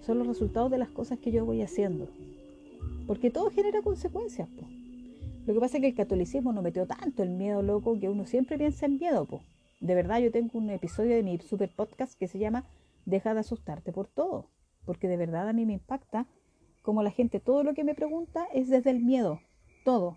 son 0.00 0.18
los 0.18 0.26
resultados 0.26 0.70
de 0.70 0.78
las 0.78 0.88
cosas 0.88 1.18
que 1.18 1.30
yo 1.30 1.44
voy 1.44 1.62
haciendo. 1.62 2.08
Porque 3.06 3.30
todo 3.30 3.50
genera 3.50 3.82
consecuencias. 3.82 4.48
pues. 4.58 4.75
Lo 5.46 5.54
que 5.54 5.60
pasa 5.60 5.76
es 5.76 5.80
que 5.80 5.88
el 5.88 5.94
catolicismo 5.94 6.52
no 6.52 6.60
metió 6.60 6.86
tanto 6.86 7.22
el 7.22 7.30
miedo 7.30 7.62
loco 7.62 7.98
que 8.00 8.08
uno 8.08 8.26
siempre 8.26 8.58
piensa 8.58 8.86
en 8.86 8.98
miedo. 8.98 9.26
Po. 9.26 9.42
De 9.80 9.94
verdad, 9.94 10.18
yo 10.18 10.32
tengo 10.32 10.58
un 10.58 10.70
episodio 10.70 11.14
de 11.14 11.22
mi 11.22 11.38
super 11.38 11.70
podcast 11.72 12.18
que 12.18 12.26
se 12.26 12.40
llama 12.40 12.64
Deja 13.04 13.32
de 13.32 13.40
asustarte 13.40 13.92
por 13.92 14.08
todo. 14.08 14.50
Porque 14.84 15.06
de 15.06 15.16
verdad 15.16 15.48
a 15.48 15.52
mí 15.52 15.64
me 15.64 15.74
impacta 15.74 16.26
como 16.82 17.04
la 17.04 17.12
gente, 17.12 17.38
todo 17.38 17.62
lo 17.62 17.74
que 17.74 17.84
me 17.84 17.94
pregunta 17.94 18.46
es 18.52 18.68
desde 18.68 18.90
el 18.90 19.00
miedo. 19.00 19.40
Todo. 19.84 20.16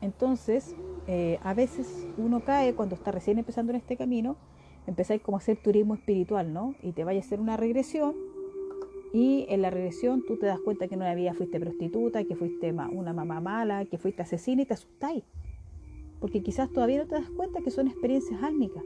Entonces, 0.00 0.76
eh, 1.08 1.38
a 1.42 1.52
veces 1.54 2.06
uno 2.16 2.44
cae 2.44 2.74
cuando 2.74 2.94
está 2.94 3.10
recién 3.10 3.38
empezando 3.38 3.72
en 3.72 3.76
este 3.76 3.96
camino, 3.96 4.36
empezáis 4.86 5.22
como 5.22 5.36
a 5.36 5.40
hacer 5.40 5.56
turismo 5.60 5.94
espiritual, 5.94 6.52
¿no? 6.52 6.74
Y 6.82 6.92
te 6.92 7.02
vaya 7.02 7.20
a 7.20 7.22
hacer 7.22 7.40
una 7.40 7.56
regresión 7.56 8.14
Y 9.12 9.44
en 9.48 9.62
la 9.62 9.70
regresión 9.70 10.24
tú 10.26 10.38
te 10.38 10.46
das 10.46 10.58
cuenta 10.60 10.88
que 10.88 10.94
en 10.94 11.02
una 11.02 11.14
vida 11.14 11.34
fuiste 11.34 11.60
prostituta, 11.60 12.24
que 12.24 12.34
fuiste 12.34 12.72
una 12.72 13.12
mamá 13.12 13.40
mala, 13.40 13.84
que 13.84 13.98
fuiste 13.98 14.22
asesina 14.22 14.62
y 14.62 14.66
te 14.66 14.74
asustáis. 14.74 15.24
Porque 16.18 16.42
quizás 16.42 16.72
todavía 16.72 16.98
no 16.98 17.06
te 17.06 17.16
das 17.16 17.28
cuenta 17.30 17.60
que 17.60 17.70
son 17.70 17.88
experiencias 17.88 18.42
álmicas. 18.42 18.82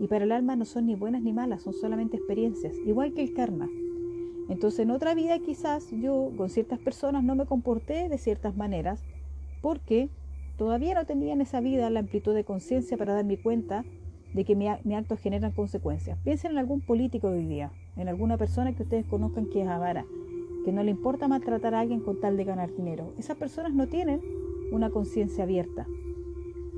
Y 0.00 0.08
para 0.08 0.24
el 0.24 0.32
alma 0.32 0.56
no 0.56 0.64
son 0.64 0.86
ni 0.86 0.96
buenas 0.96 1.22
ni 1.22 1.32
malas, 1.32 1.62
son 1.62 1.72
solamente 1.72 2.16
experiencias, 2.16 2.74
igual 2.84 3.14
que 3.14 3.22
el 3.22 3.32
karma. 3.32 3.68
Entonces 4.48 4.80
en 4.80 4.90
otra 4.90 5.14
vida 5.14 5.38
quizás 5.38 5.90
yo 5.92 6.30
con 6.36 6.50
ciertas 6.50 6.78
personas 6.78 7.22
no 7.24 7.34
me 7.34 7.46
comporté 7.46 8.08
de 8.08 8.18
ciertas 8.18 8.56
maneras 8.56 9.02
porque 9.62 10.10
todavía 10.58 10.94
no 10.94 11.06
tenía 11.06 11.32
en 11.32 11.40
esa 11.40 11.60
vida 11.60 11.88
la 11.90 12.00
amplitud 12.00 12.34
de 12.34 12.44
conciencia 12.44 12.98
para 12.98 13.14
darme 13.14 13.40
cuenta 13.40 13.84
de 14.34 14.44
que 14.44 14.56
mi 14.56 14.94
actos 14.94 15.20
generan 15.20 15.52
consecuencias. 15.52 16.18
Piensen 16.24 16.52
en 16.52 16.58
algún 16.58 16.80
político 16.80 17.30
de 17.30 17.38
hoy 17.38 17.46
día, 17.46 17.72
en 17.96 18.08
alguna 18.08 18.36
persona 18.36 18.74
que 18.74 18.82
ustedes 18.82 19.06
conozcan 19.06 19.46
que 19.46 19.62
es 19.62 19.68
avara, 19.68 20.04
que 20.64 20.72
no 20.72 20.82
le 20.82 20.90
importa 20.90 21.28
maltratar 21.28 21.74
a 21.74 21.80
alguien 21.80 22.00
con 22.00 22.20
tal 22.20 22.36
de 22.36 22.44
ganar 22.44 22.74
dinero. 22.74 23.14
Esas 23.16 23.36
personas 23.36 23.72
no 23.72 23.86
tienen 23.86 24.20
una 24.72 24.90
conciencia 24.90 25.44
abierta, 25.44 25.86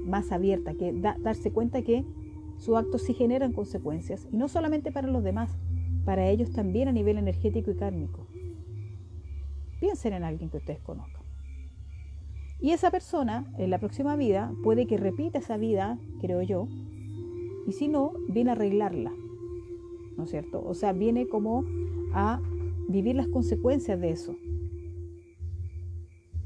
más 0.04 0.32
abierta, 0.32 0.75
que 0.75 0.92
darse 0.92 1.50
cuenta 1.50 1.82
que 1.82 2.04
sus 2.58 2.76
actos 2.76 3.02
sí 3.02 3.14
generan 3.14 3.52
consecuencias, 3.52 4.28
y 4.30 4.36
no 4.36 4.48
solamente 4.48 4.92
para 4.92 5.08
los 5.08 5.25
demás, 5.25 5.50
para 6.04 6.28
ellos 6.28 6.52
también 6.52 6.88
a 6.88 6.92
nivel 6.92 7.16
energético 7.16 7.70
y 7.70 7.76
kármico. 7.76 8.26
Piensen 9.80 10.12
en 10.12 10.25
alguien 10.25 10.50
que 10.50 10.58
ustedes 10.58 10.80
conozcan. 10.80 11.22
Y 12.60 12.70
esa 12.70 12.90
persona, 12.90 13.50
en 13.58 13.70
la 13.70 13.78
próxima 13.78 14.16
vida, 14.16 14.52
puede 14.62 14.86
que 14.86 14.96
repita 14.96 15.38
esa 15.38 15.56
vida, 15.56 15.98
creo 16.20 16.42
yo, 16.42 16.68
y 17.66 17.73
si 17.73 17.88
no, 17.88 18.12
viene 18.28 18.50
a 18.50 18.52
arreglarla, 18.52 19.12
¿no 20.16 20.25
es 20.25 20.30
cierto? 20.30 20.62
O 20.64 20.75
sea, 20.75 20.92
viene 20.92 21.26
como 21.26 21.64
a 22.12 22.40
vivir 22.88 23.16
las 23.16 23.28
consecuencias 23.28 24.00
de 24.00 24.11
eso. 24.11 24.35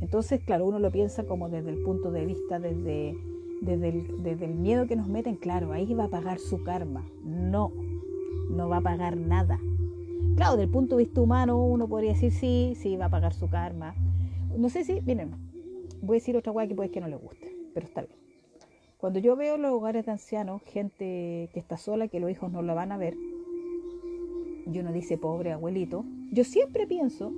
Entonces, 0.01 0.41
claro, 0.41 0.67
uno 0.67 0.79
lo 0.79 0.91
piensa 0.91 1.25
como 1.25 1.51
desde 1.51 1.71
el 1.71 1.83
punto 1.83 2.11
de 2.11 2.25
vista, 2.25 2.59
desde, 2.59 3.15
desde, 3.61 3.89
el, 3.91 4.23
desde 4.23 4.47
el 4.47 4.55
miedo 4.55 4.87
que 4.87 4.97
nos 4.97 5.09
meten, 5.09 5.37
claro, 5.37 5.73
ahí 5.73 5.93
va 5.93 6.05
a 6.05 6.09
pagar 6.09 6.39
su 6.39 6.65
karma. 6.65 7.05
No, 7.23 7.71
no 8.51 8.69
va 8.69 8.79
a 8.79 8.83
pagar 8.83 9.19
nada. 9.19 9.61
Claro, 10.37 10.53
desde 10.53 10.65
el 10.65 10.71
punto 10.71 10.97
de 10.97 11.05
vista 11.05 11.21
humano 11.21 11.63
uno 11.63 11.87
podría 11.87 12.13
decir 12.13 12.33
sí, 12.33 12.73
sí, 12.77 12.97
va 12.97 13.07
a 13.07 13.11
pagar 13.11 13.35
su 13.35 13.51
karma. 13.51 13.95
No 14.57 14.71
sé 14.71 14.85
si, 14.85 15.03
miren, 15.03 15.33
voy 16.01 16.17
a 16.17 16.19
decir 16.19 16.37
otra 16.37 16.53
cosa 16.53 16.67
que 16.67 16.75
puede 16.75 16.91
que 16.91 17.01
no 17.01 17.09
le 17.09 17.17
guste, 17.17 17.55
pero 17.75 17.87
está 17.87 18.01
bien. 18.01 18.20
Cuando 19.01 19.19
yo 19.19 19.35
veo 19.35 19.57
los 19.57 19.73
hogares 19.73 20.05
de 20.05 20.13
ancianos, 20.13 20.61
gente 20.63 21.49
que 21.55 21.59
está 21.59 21.79
sola, 21.79 22.09
que 22.09 22.21
los 22.21 22.31
hijos 22.31 22.53
no 22.53 22.61
la 22.61 22.75
van 22.75 22.93
a 22.93 22.99
ver, 22.99 23.17
y 24.71 24.79
uno 24.79 24.93
dice, 24.93 25.17
pobre 25.17 25.53
abuelito, 25.53 26.05
yo 26.31 26.45
siempre 26.45 26.87
pienso, 26.87 27.33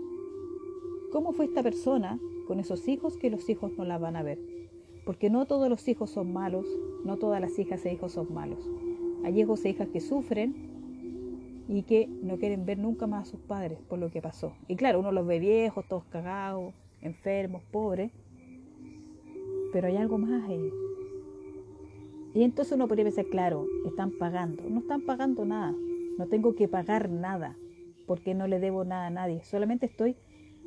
¿cómo 1.12 1.32
fue 1.32 1.44
esta 1.44 1.62
persona 1.62 2.18
con 2.48 2.58
esos 2.58 2.88
hijos 2.88 3.16
que 3.16 3.30
los 3.30 3.48
hijos 3.48 3.70
no 3.78 3.84
la 3.84 3.96
van 3.96 4.16
a 4.16 4.24
ver? 4.24 4.40
Porque 5.06 5.30
no 5.30 5.46
todos 5.46 5.68
los 5.68 5.86
hijos 5.86 6.10
son 6.10 6.32
malos, 6.32 6.66
no 7.04 7.16
todas 7.16 7.40
las 7.40 7.56
hijas 7.60 7.86
e 7.86 7.92
hijos 7.92 8.10
son 8.10 8.34
malos. 8.34 8.68
Hay 9.24 9.40
hijos 9.40 9.64
e 9.64 9.70
hijas 9.70 9.86
que 9.86 10.00
sufren 10.00 11.64
y 11.68 11.84
que 11.84 12.08
no 12.08 12.38
quieren 12.38 12.66
ver 12.66 12.78
nunca 12.78 13.06
más 13.06 13.28
a 13.28 13.30
sus 13.30 13.40
padres 13.40 13.78
por 13.88 14.00
lo 14.00 14.10
que 14.10 14.20
pasó. 14.20 14.52
Y 14.66 14.74
claro, 14.74 14.98
uno 14.98 15.12
los 15.12 15.28
ve 15.28 15.38
viejos, 15.38 15.86
todos 15.86 16.04
cagados, 16.06 16.74
enfermos, 17.02 17.62
pobres, 17.70 18.10
pero 19.72 19.86
hay 19.86 19.96
algo 19.96 20.18
más 20.18 20.42
ahí. 20.48 20.72
Y 22.34 22.44
entonces 22.44 22.72
uno 22.72 22.88
podría 22.88 23.04
pensar, 23.04 23.26
claro, 23.26 23.66
están 23.86 24.12
pagando. 24.18 24.62
No 24.68 24.80
están 24.80 25.02
pagando 25.02 25.44
nada, 25.44 25.74
no 26.18 26.26
tengo 26.26 26.54
que 26.54 26.68
pagar 26.68 27.10
nada, 27.10 27.56
porque 28.06 28.34
no 28.34 28.46
le 28.46 28.58
debo 28.58 28.84
nada 28.84 29.06
a 29.06 29.10
nadie. 29.10 29.42
Solamente 29.44 29.86
estoy 29.86 30.16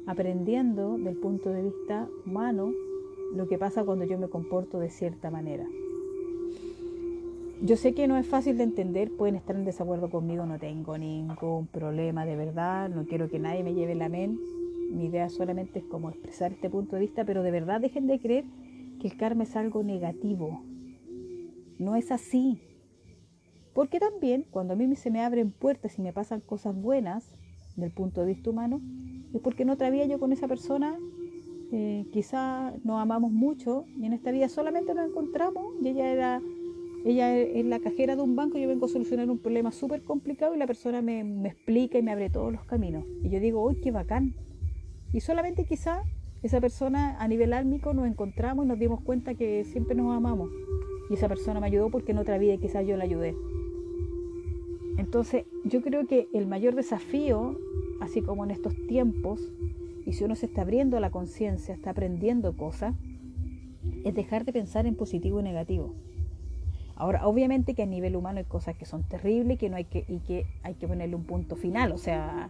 aprendiendo 0.07 0.97
del 0.97 1.17
punto 1.17 1.49
de 1.49 1.63
vista 1.63 2.07
humano 2.25 2.71
lo 3.33 3.47
que 3.47 3.57
pasa 3.57 3.83
cuando 3.83 4.05
yo 4.05 4.17
me 4.17 4.29
comporto 4.29 4.79
de 4.79 4.89
cierta 4.89 5.31
manera. 5.31 5.65
Yo 7.61 7.77
sé 7.77 7.93
que 7.93 8.07
no 8.07 8.17
es 8.17 8.27
fácil 8.27 8.57
de 8.57 8.63
entender, 8.63 9.09
pueden 9.11 9.35
estar 9.35 9.55
en 9.55 9.65
desacuerdo 9.65 10.09
conmigo, 10.09 10.45
no 10.45 10.59
tengo 10.59 10.97
ningún 10.97 11.67
problema 11.67 12.25
de 12.25 12.35
verdad, 12.35 12.89
no 12.89 13.05
quiero 13.05 13.29
que 13.29 13.39
nadie 13.39 13.63
me 13.63 13.73
lleve 13.73 13.95
la 13.95 14.09
men. 14.09 14.39
Mi 14.91 15.05
idea 15.05 15.29
solamente 15.29 15.79
es 15.79 15.85
como 15.85 16.09
expresar 16.09 16.51
este 16.51 16.69
punto 16.69 16.95
de 16.95 17.01
vista, 17.01 17.25
pero 17.25 17.43
de 17.43 17.51
verdad 17.51 17.81
dejen 17.81 18.07
de 18.07 18.19
creer 18.19 18.45
que 18.99 19.07
el 19.07 19.17
karma 19.17 19.43
es 19.43 19.55
algo 19.55 19.83
negativo. 19.83 20.61
No 21.79 21.95
es 21.95 22.11
así. 22.11 22.61
Porque 23.73 23.99
también 23.99 24.45
cuando 24.49 24.73
a 24.73 24.77
mí 24.77 24.95
se 24.95 25.11
me 25.11 25.21
abren 25.21 25.51
puertas 25.51 25.99
y 25.99 26.01
me 26.01 26.13
pasan 26.13 26.39
cosas 26.39 26.75
buenas 26.75 27.29
del 27.75 27.91
punto 27.91 28.21
de 28.21 28.27
vista 28.27 28.49
humano, 28.49 28.81
es 29.33 29.41
porque 29.41 29.65
no 29.65 29.73
otra 29.73 29.93
yo 30.05 30.17
con 30.17 30.31
esa 30.31 30.47
persona, 30.47 30.97
eh, 31.71 32.05
quizá 32.13 32.73
nos 32.83 33.01
amamos 33.01 33.31
mucho 33.31 33.85
y 33.97 34.05
en 34.05 34.13
esta 34.13 34.31
vida 34.31 34.47
solamente 34.47 34.93
nos 34.93 35.09
encontramos 35.09 35.73
y 35.81 35.89
ella 35.89 36.11
era 36.11 36.41
ella 37.05 37.37
es 37.37 37.63
la 37.65 37.79
cajera 37.79 38.15
de 38.15 38.23
un 38.23 38.35
banco, 38.35 38.57
yo 38.57 38.67
vengo 38.67 38.87
a 38.87 38.89
solucionar 38.89 39.29
un 39.29 39.37
problema 39.37 39.71
súper 39.71 40.01
complicado 40.01 40.55
y 40.55 40.57
la 40.57 40.65
persona 40.65 41.03
me, 41.03 41.21
explica 41.47 41.99
y 41.99 42.01
me 42.01 42.11
abre 42.11 42.31
todos 42.31 42.51
los 42.51 42.65
caminos. 42.65 43.05
Y 43.21 43.29
yo 43.29 43.39
digo, 43.39 43.63
uy, 43.63 43.75
qué 43.75 43.91
bacán. 43.91 44.33
Y 45.13 45.19
solamente 45.19 45.65
quizá 45.65 46.01
esa 46.41 46.59
persona 46.59 47.15
a 47.19 47.27
nivel 47.27 47.53
álmico 47.53 47.93
nos 47.93 48.07
encontramos 48.07 48.65
y 48.65 48.67
nos 48.67 48.79
dimos 48.79 49.01
cuenta 49.01 49.35
que 49.35 49.65
siempre 49.65 49.95
nos 49.95 50.17
amamos. 50.17 50.49
Y 51.09 51.15
esa 51.15 51.27
persona 51.27 51.59
me 51.59 51.67
ayudó 51.67 51.89
porque 51.89 52.11
en 52.11 52.17
otra 52.17 52.37
vida 52.37 52.57
quizás 52.57 52.85
yo 52.85 52.97
la 52.97 53.03
ayudé. 53.03 53.35
Entonces, 54.97 55.45
yo 55.63 55.81
creo 55.81 56.07
que 56.07 56.27
el 56.33 56.47
mayor 56.47 56.75
desafío, 56.75 57.59
así 57.99 58.21
como 58.21 58.43
en 58.43 58.51
estos 58.51 58.73
tiempos, 58.87 59.51
y 60.05 60.13
si 60.13 60.23
uno 60.23 60.35
se 60.35 60.45
está 60.45 60.61
abriendo 60.61 60.99
la 60.99 61.11
conciencia, 61.11 61.73
está 61.73 61.91
aprendiendo 61.91 62.55
cosas, 62.55 62.95
es 64.03 64.13
dejar 64.13 64.45
de 64.45 64.53
pensar 64.53 64.85
en 64.85 64.95
positivo 64.95 65.39
y 65.39 65.43
negativo. 65.43 65.93
Ahora, 66.95 67.27
obviamente 67.27 67.73
que 67.73 67.83
a 67.83 67.85
nivel 67.85 68.15
humano 68.15 68.37
hay 68.37 68.45
cosas 68.45 68.75
que 68.75 68.85
son 68.85 69.03
terribles 69.03 69.57
que 69.57 69.69
no 69.69 69.75
hay 69.75 69.85
que, 69.85 70.05
y 70.07 70.19
que 70.19 70.45
hay 70.63 70.75
que 70.75 70.87
ponerle 70.87 71.15
un 71.15 71.25
punto 71.25 71.55
final, 71.55 71.91
o 71.91 71.97
sea, 71.97 72.49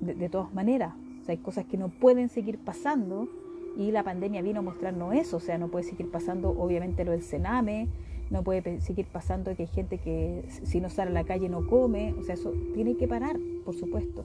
de, 0.00 0.28
todas 0.28 0.52
maneras. 0.52 0.94
O 1.20 1.24
sea, 1.24 1.34
hay 1.34 1.38
cosas 1.38 1.66
que 1.66 1.76
no 1.76 1.88
pueden 1.88 2.28
seguir 2.28 2.58
pasando 2.58 3.28
y 3.76 3.90
la 3.90 4.02
pandemia 4.02 4.42
vino 4.42 4.60
a 4.60 4.62
mostrarnos 4.62 5.14
eso, 5.14 5.38
o 5.38 5.40
sea, 5.40 5.58
no 5.58 5.68
puede 5.68 5.84
seguir 5.84 6.10
pasando 6.10 6.50
obviamente 6.50 7.04
lo 7.04 7.12
del 7.12 7.22
cename, 7.22 7.88
no 8.30 8.42
puede 8.42 8.80
seguir 8.80 9.06
pasando 9.06 9.54
que 9.54 9.64
hay 9.64 9.68
gente 9.68 9.98
que 9.98 10.44
si 10.48 10.80
no 10.80 10.88
sale 10.88 11.10
a 11.10 11.14
la 11.14 11.24
calle 11.24 11.48
no 11.48 11.66
come, 11.66 12.14
o 12.18 12.22
sea, 12.22 12.34
eso 12.34 12.52
tiene 12.74 12.96
que 12.96 13.06
parar, 13.06 13.38
por 13.64 13.74
supuesto. 13.74 14.24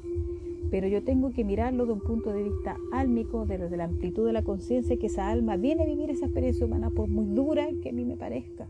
Pero 0.72 0.88
yo 0.88 1.04
tengo 1.04 1.32
que 1.32 1.44
mirarlo 1.44 1.86
de 1.86 1.94
un 1.94 2.00
punto 2.00 2.32
de 2.32 2.44
vista 2.44 2.78
álmico, 2.92 3.46
desde 3.46 3.76
la 3.78 3.86
amplitud 3.86 4.26
de 4.26 4.34
la 4.34 4.44
conciencia, 4.44 4.98
que 4.98 5.08
esa 5.08 5.30
alma 5.30 5.58
viene 5.58 5.84
a 5.84 5.86
vivir 5.86 6.10
esa 6.10 6.26
experiencia 6.26 6.66
humana 6.66 6.90
por 6.90 7.10
muy 7.10 7.26
dura 7.26 7.68
que 7.82 7.90
a 7.90 7.94
mí 7.94 8.06
me 8.06 8.18
parezca. 8.18 8.68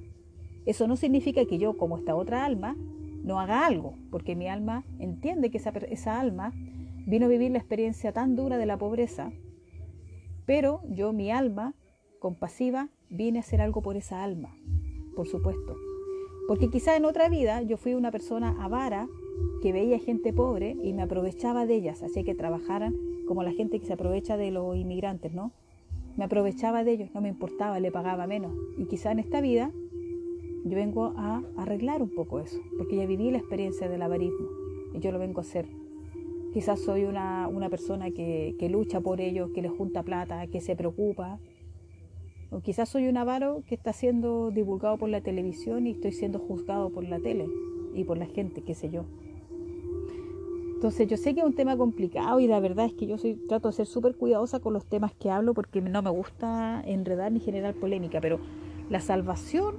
Eso 0.65 0.87
no 0.87 0.95
significa 0.95 1.45
que 1.45 1.57
yo, 1.57 1.77
como 1.77 1.97
esta 1.97 2.15
otra 2.15 2.45
alma, 2.45 2.75
no 3.23 3.39
haga 3.39 3.65
algo, 3.65 3.93
porque 4.11 4.35
mi 4.35 4.47
alma 4.47 4.83
entiende 4.99 5.49
que 5.49 5.57
esa, 5.57 5.69
esa 5.69 6.19
alma 6.19 6.51
vino 7.05 7.25
a 7.25 7.29
vivir 7.29 7.51
la 7.51 7.57
experiencia 7.57 8.11
tan 8.11 8.35
dura 8.35 8.57
de 8.57 8.65
la 8.65 8.77
pobreza, 8.77 9.31
pero 10.47 10.81
yo, 10.89 11.13
mi 11.13 11.29
alma 11.29 11.75
compasiva, 12.19 12.89
vine 13.09 13.37
a 13.37 13.41
hacer 13.41 13.61
algo 13.61 13.83
por 13.83 13.97
esa 13.97 14.23
alma, 14.23 14.49
por 15.15 15.27
supuesto. 15.27 15.75
Porque 16.47 16.69
quizá 16.69 16.95
en 16.95 17.05
otra 17.05 17.27
vida 17.29 17.61
yo 17.61 17.77
fui 17.77 17.93
una 17.93 18.11
persona 18.11 18.55
avara 18.63 19.07
que 19.61 19.73
veía 19.73 19.99
gente 19.99 20.31
pobre 20.33 20.75
y 20.81 20.93
me 20.93 21.03
aprovechaba 21.03 21.65
de 21.65 21.75
ellas, 21.75 22.01
hacía 22.01 22.23
que 22.23 22.33
trabajaran 22.33 22.95
como 23.27 23.43
la 23.43 23.51
gente 23.51 23.79
que 23.79 23.85
se 23.85 23.93
aprovecha 23.93 24.37
de 24.37 24.51
los 24.51 24.75
inmigrantes, 24.77 25.33
¿no? 25.33 25.51
Me 26.15 26.23
aprovechaba 26.23 26.85
de 26.85 26.93
ellos, 26.93 27.09
no 27.13 27.21
me 27.21 27.29
importaba, 27.29 27.79
le 27.79 27.91
pagaba 27.91 28.25
menos. 28.25 28.53
Y 28.77 28.85
quizá 28.85 29.11
en 29.11 29.19
esta 29.19 29.41
vida 29.41 29.71
yo 30.63 30.75
vengo 30.75 31.13
a 31.17 31.43
arreglar 31.57 32.01
un 32.01 32.09
poco 32.09 32.39
eso, 32.39 32.57
porque 32.77 32.95
ya 32.95 33.05
viví 33.05 33.29
la 33.31 33.37
experiencia 33.37 33.89
del 33.89 34.01
avarismo 34.01 34.47
y 34.93 34.99
yo 34.99 35.11
lo 35.11 35.19
vengo 35.19 35.39
a 35.39 35.43
hacer. 35.43 35.67
Quizás 36.57 36.79
soy 36.79 37.03
una, 37.03 37.67
persona 37.69 38.09
que, 38.09 38.55
que, 38.57 38.67
lucha 38.67 38.99
por 38.99 39.21
ellos, 39.21 39.51
que 39.53 39.61
les 39.61 39.71
junta 39.71 40.01
plata, 40.01 40.47
que 40.47 40.59
se 40.59 40.75
preocupa. 40.75 41.37
O 42.49 42.61
quizás 42.61 42.89
soy 42.89 43.07
un 43.07 43.15
avaro 43.15 43.61
que 43.67 43.75
está 43.75 43.93
siendo 43.93 44.49
divulgado 44.49 44.97
por 44.97 45.07
la 45.07 45.21
televisión 45.21 45.85
y 45.85 45.91
estoy 45.91 46.13
siendo 46.13 46.39
juzgado 46.39 46.89
por 46.89 47.03
la 47.03 47.19
tele 47.19 47.45
y 47.93 48.05
por 48.05 48.17
la 48.17 48.25
gente, 48.25 48.63
qué 48.63 48.73
sé 48.73 48.89
yo. 48.89 49.05
Entonces 50.73 51.07
yo 51.07 51.15
sé 51.15 51.35
que 51.35 51.41
es 51.41 51.45
un 51.45 51.53
tema 51.53 51.77
complicado 51.77 52.39
y 52.39 52.47
la 52.47 52.59
verdad 52.59 52.87
es 52.87 52.93
que 52.95 53.05
yo 53.05 53.19
soy, 53.19 53.35
trato 53.35 53.67
de 53.67 53.75
ser 53.75 53.85
súper 53.85 54.15
cuidadosa 54.15 54.59
con 54.59 54.73
los 54.73 54.87
temas 54.87 55.13
que 55.13 55.29
hablo 55.29 55.53
porque 55.53 55.79
no 55.79 56.01
me 56.01 56.09
gusta 56.09 56.81
enredar 56.87 57.31
ni 57.31 57.39
generar 57.39 57.75
polémica, 57.75 58.19
pero 58.19 58.39
la 58.89 58.99
salvación 58.99 59.75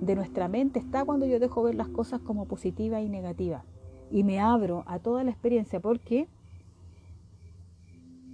de 0.00 0.14
nuestra 0.14 0.46
mente 0.46 0.78
está 0.78 1.04
cuando 1.04 1.26
yo 1.26 1.40
dejo 1.40 1.64
ver 1.64 1.74
las 1.74 1.88
cosas 1.88 2.20
como 2.20 2.46
positivas 2.46 3.02
y 3.02 3.08
negativas 3.08 3.64
y 4.10 4.24
me 4.24 4.40
abro 4.40 4.84
a 4.86 4.98
toda 4.98 5.24
la 5.24 5.30
experiencia 5.30 5.80
porque 5.80 6.26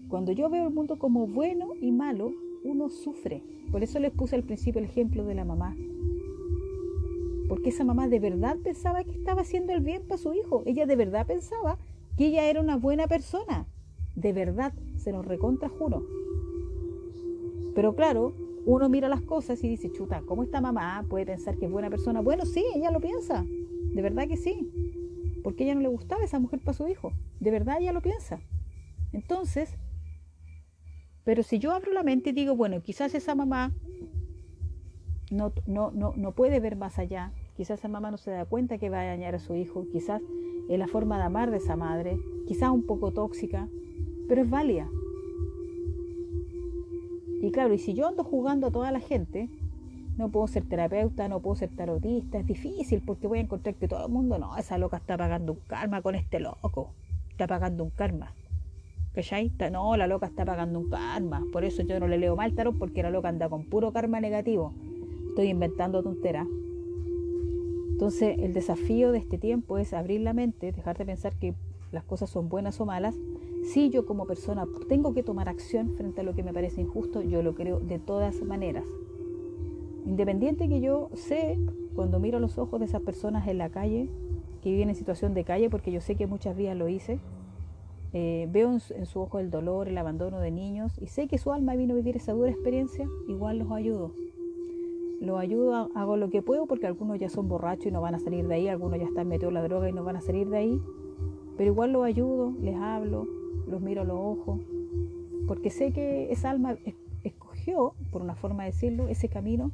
cuando 0.08 0.32
yo 0.32 0.48
veo 0.48 0.68
el 0.68 0.74
mundo 0.74 0.98
como 0.98 1.26
bueno 1.26 1.70
y 1.80 1.90
malo, 1.90 2.32
uno 2.64 2.88
sufre. 2.88 3.42
Por 3.70 3.82
eso 3.82 3.98
les 3.98 4.12
puse 4.12 4.36
al 4.36 4.44
principio 4.44 4.78
el 4.78 4.86
ejemplo 4.86 5.24
de 5.24 5.34
la 5.34 5.44
mamá. 5.44 5.76
Porque 7.48 7.70
esa 7.70 7.84
mamá 7.84 8.08
de 8.08 8.20
verdad 8.20 8.56
pensaba 8.62 9.04
que 9.04 9.12
estaba 9.12 9.42
haciendo 9.42 9.72
el 9.72 9.80
bien 9.80 10.02
para 10.06 10.18
su 10.18 10.32
hijo. 10.34 10.62
Ella 10.66 10.86
de 10.86 10.96
verdad 10.96 11.26
pensaba 11.26 11.78
que 12.16 12.26
ella 12.26 12.46
era 12.46 12.60
una 12.60 12.76
buena 12.76 13.06
persona. 13.06 13.66
De 14.14 14.32
verdad, 14.32 14.72
se 14.96 15.12
los 15.12 15.26
recontra 15.26 15.68
juro. 15.68 16.06
Pero 17.74 17.94
claro, 17.94 18.32
uno 18.64 18.88
mira 18.88 19.08
las 19.08 19.22
cosas 19.22 19.62
y 19.62 19.68
dice, 19.68 19.92
chuta, 19.92 20.22
¿cómo 20.26 20.42
esta 20.42 20.60
mamá 20.60 21.04
puede 21.08 21.26
pensar 21.26 21.56
que 21.56 21.66
es 21.66 21.70
buena 21.70 21.90
persona? 21.90 22.20
Bueno, 22.20 22.46
sí, 22.46 22.64
ella 22.74 22.90
lo 22.90 23.00
piensa. 23.00 23.44
De 23.94 24.02
verdad 24.02 24.26
que 24.26 24.36
sí. 24.36 24.85
Porque 25.46 25.62
ella 25.62 25.76
no 25.76 25.80
le 25.80 25.86
gustaba 25.86 26.24
esa 26.24 26.40
mujer 26.40 26.58
para 26.58 26.72
su 26.72 26.88
hijo. 26.88 27.12
De 27.38 27.52
verdad 27.52 27.76
ella 27.78 27.92
lo 27.92 28.02
piensa. 28.02 28.40
Entonces, 29.12 29.78
pero 31.22 31.44
si 31.44 31.60
yo 31.60 31.70
abro 31.70 31.92
la 31.92 32.02
mente 32.02 32.30
y 32.30 32.32
digo, 32.32 32.56
bueno, 32.56 32.82
quizás 32.82 33.14
esa 33.14 33.36
mamá 33.36 33.72
no, 35.30 35.52
no, 35.68 35.92
no, 35.92 36.14
no 36.16 36.32
puede 36.32 36.58
ver 36.58 36.74
más 36.74 36.98
allá, 36.98 37.32
quizás 37.56 37.78
esa 37.78 37.86
mamá 37.86 38.10
no 38.10 38.16
se 38.16 38.32
da 38.32 38.44
cuenta 38.44 38.78
que 38.78 38.90
va 38.90 39.02
a 39.02 39.06
dañar 39.06 39.36
a 39.36 39.38
su 39.38 39.54
hijo, 39.54 39.86
quizás 39.92 40.20
es 40.68 40.78
la 40.80 40.88
forma 40.88 41.16
de 41.16 41.22
amar 41.22 41.52
de 41.52 41.58
esa 41.58 41.76
madre, 41.76 42.18
quizás 42.48 42.70
un 42.72 42.84
poco 42.84 43.12
tóxica, 43.12 43.68
pero 44.26 44.42
es 44.42 44.50
válida. 44.50 44.90
Y 47.40 47.52
claro, 47.52 47.72
y 47.72 47.78
si 47.78 47.94
yo 47.94 48.08
ando 48.08 48.24
jugando 48.24 48.66
a 48.66 48.72
toda 48.72 48.90
la 48.90 48.98
gente, 48.98 49.48
no 50.16 50.30
puedo 50.30 50.46
ser 50.46 50.64
terapeuta, 50.68 51.28
no 51.28 51.40
puedo 51.40 51.56
ser 51.56 51.70
tarotista, 51.70 52.38
es 52.38 52.46
difícil 52.46 53.02
porque 53.04 53.26
voy 53.26 53.38
a 53.38 53.42
encontrar 53.42 53.74
que 53.74 53.88
todo 53.88 54.06
el 54.06 54.12
mundo, 54.12 54.38
no, 54.38 54.56
esa 54.56 54.78
loca 54.78 54.96
está 54.96 55.16
pagando 55.16 55.52
un 55.52 55.60
karma 55.66 56.00
con 56.00 56.14
este 56.14 56.40
loco, 56.40 56.90
está 57.30 57.46
pagando 57.46 57.84
un 57.84 57.90
karma. 57.90 58.32
¿Cachai? 59.14 59.50
No, 59.72 59.96
la 59.96 60.06
loca 60.06 60.26
está 60.26 60.44
pagando 60.44 60.78
un 60.78 60.90
karma, 60.90 61.42
por 61.52 61.64
eso 61.64 61.82
yo 61.82 61.98
no 61.98 62.06
le 62.06 62.18
leo 62.18 62.36
mal 62.36 62.54
tarot 62.54 62.76
porque 62.76 63.02
la 63.02 63.10
loca 63.10 63.28
anda 63.28 63.48
con 63.48 63.64
puro 63.64 63.92
karma 63.92 64.20
negativo. 64.20 64.74
Estoy 65.28 65.48
inventando 65.48 66.02
tonteras. 66.02 66.46
Entonces, 67.92 68.38
el 68.38 68.52
desafío 68.52 69.12
de 69.12 69.18
este 69.18 69.38
tiempo 69.38 69.78
es 69.78 69.94
abrir 69.94 70.20
la 70.20 70.34
mente, 70.34 70.70
dejar 70.70 70.98
de 70.98 71.06
pensar 71.06 71.34
que 71.34 71.54
las 71.92 72.04
cosas 72.04 72.28
son 72.28 72.50
buenas 72.50 72.78
o 72.80 72.84
malas. 72.84 73.14
Si 73.64 73.88
yo 73.88 74.04
como 74.04 74.26
persona 74.26 74.66
tengo 74.86 75.14
que 75.14 75.22
tomar 75.22 75.48
acción 75.48 75.94
frente 75.96 76.20
a 76.20 76.24
lo 76.24 76.34
que 76.34 76.42
me 76.42 76.52
parece 76.52 76.82
injusto, 76.82 77.22
yo 77.22 77.42
lo 77.42 77.54
creo 77.54 77.80
de 77.80 77.98
todas 77.98 78.42
maneras. 78.42 78.84
Independiente 80.06 80.68
que 80.68 80.80
yo 80.80 81.10
sé, 81.14 81.58
cuando 81.96 82.20
miro 82.20 82.38
los 82.38 82.58
ojos 82.58 82.78
de 82.78 82.86
esas 82.86 83.02
personas 83.02 83.48
en 83.48 83.58
la 83.58 83.70
calle, 83.70 84.08
que 84.62 84.70
viven 84.70 84.88
en 84.88 84.94
situación 84.94 85.34
de 85.34 85.42
calle, 85.42 85.68
porque 85.68 85.90
yo 85.90 86.00
sé 86.00 86.14
que 86.14 86.28
muchas 86.28 86.56
días 86.56 86.76
lo 86.76 86.88
hice, 86.88 87.18
eh, 88.12 88.48
veo 88.52 88.72
en 88.72 88.80
su, 88.80 88.94
en 88.94 89.04
su, 89.04 89.20
ojo 89.20 89.40
el 89.40 89.50
dolor, 89.50 89.88
el 89.88 89.98
abandono 89.98 90.38
de 90.38 90.52
niños, 90.52 90.96
y 91.00 91.08
sé 91.08 91.26
que 91.26 91.38
su 91.38 91.52
alma 91.52 91.74
vino 91.74 91.94
a 91.94 91.96
vivir 91.96 92.16
esa 92.16 92.32
dura 92.32 92.50
experiencia, 92.50 93.08
igual 93.26 93.58
los 93.58 93.72
ayudo. 93.72 94.12
Los 95.20 95.40
ayudo, 95.40 95.90
hago 95.94 96.16
lo 96.16 96.30
que 96.30 96.40
puedo 96.40 96.66
porque 96.66 96.86
algunos 96.86 97.18
ya 97.18 97.28
son 97.28 97.48
borrachos 97.48 97.86
y 97.86 97.90
no 97.90 98.00
van 98.00 98.14
a 98.14 98.20
salir 98.20 98.46
de 98.46 98.54
ahí, 98.54 98.68
algunos 98.68 99.00
ya 99.00 99.06
están 99.06 99.26
metidos 99.26 99.50
en 99.50 99.54
la 99.54 99.62
droga 99.62 99.88
y 99.88 99.92
no 99.92 100.04
van 100.04 100.16
a 100.16 100.20
salir 100.20 100.48
de 100.48 100.58
ahí, 100.58 100.80
pero 101.56 101.72
igual 101.72 101.92
los 101.92 102.04
ayudo, 102.04 102.52
les 102.60 102.76
hablo, 102.76 103.26
los 103.66 103.80
miro 103.80 104.02
a 104.02 104.04
los 104.04 104.18
ojos, 104.18 104.60
porque 105.48 105.70
sé 105.70 105.92
que 105.92 106.30
esa 106.30 106.50
alma 106.50 106.76
escogió, 107.24 107.94
por 108.12 108.22
una 108.22 108.36
forma 108.36 108.64
de 108.64 108.70
decirlo, 108.70 109.08
ese 109.08 109.28
camino, 109.28 109.72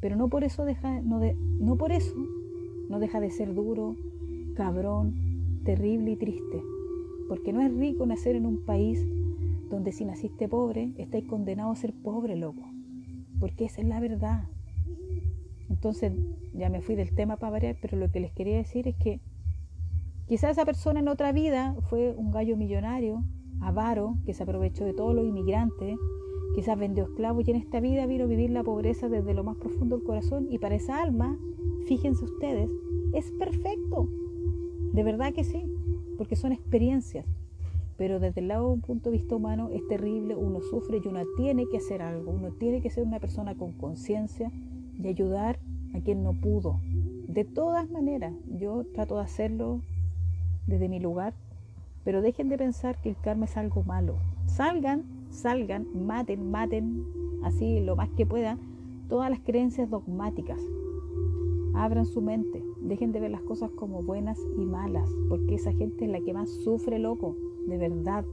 pero 0.00 0.16
no 0.16 0.28
por 0.28 0.44
eso 0.44 0.64
deja, 0.64 1.00
no, 1.00 1.18
de, 1.18 1.34
no 1.34 1.76
por 1.76 1.92
eso 1.92 2.14
no 2.88 2.98
deja 2.98 3.20
de 3.20 3.30
ser 3.30 3.54
duro, 3.54 3.96
cabrón, 4.54 5.60
terrible 5.64 6.12
y 6.12 6.16
triste, 6.16 6.62
porque 7.28 7.52
no 7.52 7.60
es 7.60 7.74
rico 7.74 8.06
nacer 8.06 8.36
en 8.36 8.46
un 8.46 8.64
país 8.64 9.04
donde 9.68 9.92
si 9.92 10.04
naciste 10.04 10.48
pobre, 10.48 10.92
estáis 10.96 11.24
condenado 11.26 11.70
a 11.70 11.76
ser 11.76 11.92
pobre, 11.92 12.36
loco, 12.36 12.62
porque 13.38 13.66
esa 13.66 13.82
es 13.82 13.88
la 13.88 14.00
verdad. 14.00 14.44
Entonces, 15.68 16.12
ya 16.54 16.70
me 16.70 16.80
fui 16.80 16.94
del 16.94 17.14
tema 17.14 17.36
para 17.36 17.52
variar, 17.52 17.76
pero 17.80 17.98
lo 17.98 18.10
que 18.10 18.20
les 18.20 18.32
quería 18.32 18.56
decir 18.56 18.88
es 18.88 18.96
que 18.96 19.20
quizás 20.26 20.52
esa 20.52 20.64
persona 20.64 21.00
en 21.00 21.08
otra 21.08 21.32
vida 21.32 21.76
fue 21.82 22.14
un 22.16 22.30
gallo 22.30 22.56
millonario, 22.56 23.22
avaro, 23.60 24.16
que 24.24 24.34
se 24.34 24.42
aprovechó 24.42 24.84
de 24.84 24.94
todos 24.94 25.14
los 25.14 25.26
inmigrantes, 25.26 25.98
quizás 26.54 26.78
vendió 26.78 27.04
esclavos 27.04 27.46
y 27.46 27.50
en 27.50 27.56
esta 27.56 27.80
vida 27.80 28.06
vino 28.06 28.24
a 28.24 28.28
vivir 28.28 28.50
la 28.50 28.64
pobreza 28.64 29.08
desde 29.08 29.34
lo 29.34 29.44
más 29.44 29.56
profundo 29.56 29.96
del 29.96 30.06
corazón 30.06 30.46
y 30.50 30.58
para 30.58 30.74
esa 30.74 31.02
alma, 31.02 31.38
fíjense 31.86 32.24
ustedes, 32.24 32.70
es 33.12 33.30
perfecto. 33.32 34.08
De 34.92 35.02
verdad 35.02 35.32
que 35.32 35.44
sí, 35.44 35.64
porque 36.16 36.36
son 36.36 36.52
experiencias. 36.52 37.26
Pero 37.96 38.20
desde 38.20 38.40
el 38.40 38.48
lado 38.48 38.68
de 38.68 38.74
un 38.74 38.80
punto 38.80 39.10
de 39.10 39.18
vista 39.18 39.34
humano 39.34 39.70
es 39.72 39.86
terrible, 39.88 40.36
uno 40.36 40.60
sufre 40.60 41.00
y 41.02 41.08
uno 41.08 41.20
tiene 41.36 41.66
que 41.68 41.78
hacer 41.78 42.00
algo, 42.00 42.30
uno 42.30 42.52
tiene 42.52 42.80
que 42.80 42.90
ser 42.90 43.04
una 43.04 43.18
persona 43.18 43.56
con 43.56 43.72
conciencia 43.72 44.52
y 45.02 45.08
ayudar 45.08 45.58
a 45.94 46.00
quien 46.00 46.22
no 46.22 46.32
pudo. 46.32 46.80
De 47.26 47.44
todas 47.44 47.90
maneras, 47.90 48.34
yo 48.56 48.84
trato 48.94 49.16
de 49.16 49.22
hacerlo 49.22 49.80
desde 50.66 50.88
mi 50.88 51.00
lugar, 51.00 51.34
pero 52.04 52.22
dejen 52.22 52.48
de 52.48 52.58
pensar 52.58 53.00
que 53.00 53.08
el 53.08 53.16
karma 53.16 53.46
es 53.46 53.56
algo 53.56 53.82
malo. 53.82 54.18
Salgan, 54.46 55.04
salgan, 55.30 55.86
maten, 55.94 56.50
maten, 56.50 57.04
así 57.42 57.80
lo 57.80 57.96
más 57.96 58.10
que 58.10 58.26
puedan, 58.26 58.58
todas 59.08 59.30
las 59.30 59.40
creencias 59.40 59.90
dogmáticas. 59.90 60.60
Abran 61.74 62.06
su 62.06 62.20
mente, 62.20 62.62
dejen 62.80 63.12
de 63.12 63.20
ver 63.20 63.30
las 63.30 63.42
cosas 63.42 63.70
como 63.70 64.02
buenas 64.02 64.38
y 64.56 64.64
malas, 64.64 65.08
porque 65.28 65.54
esa 65.54 65.72
gente 65.72 66.04
es 66.04 66.10
la 66.10 66.20
que 66.20 66.32
más 66.32 66.50
sufre, 66.50 66.98
loco, 66.98 67.36
de 67.66 67.78
verdad. 67.78 68.24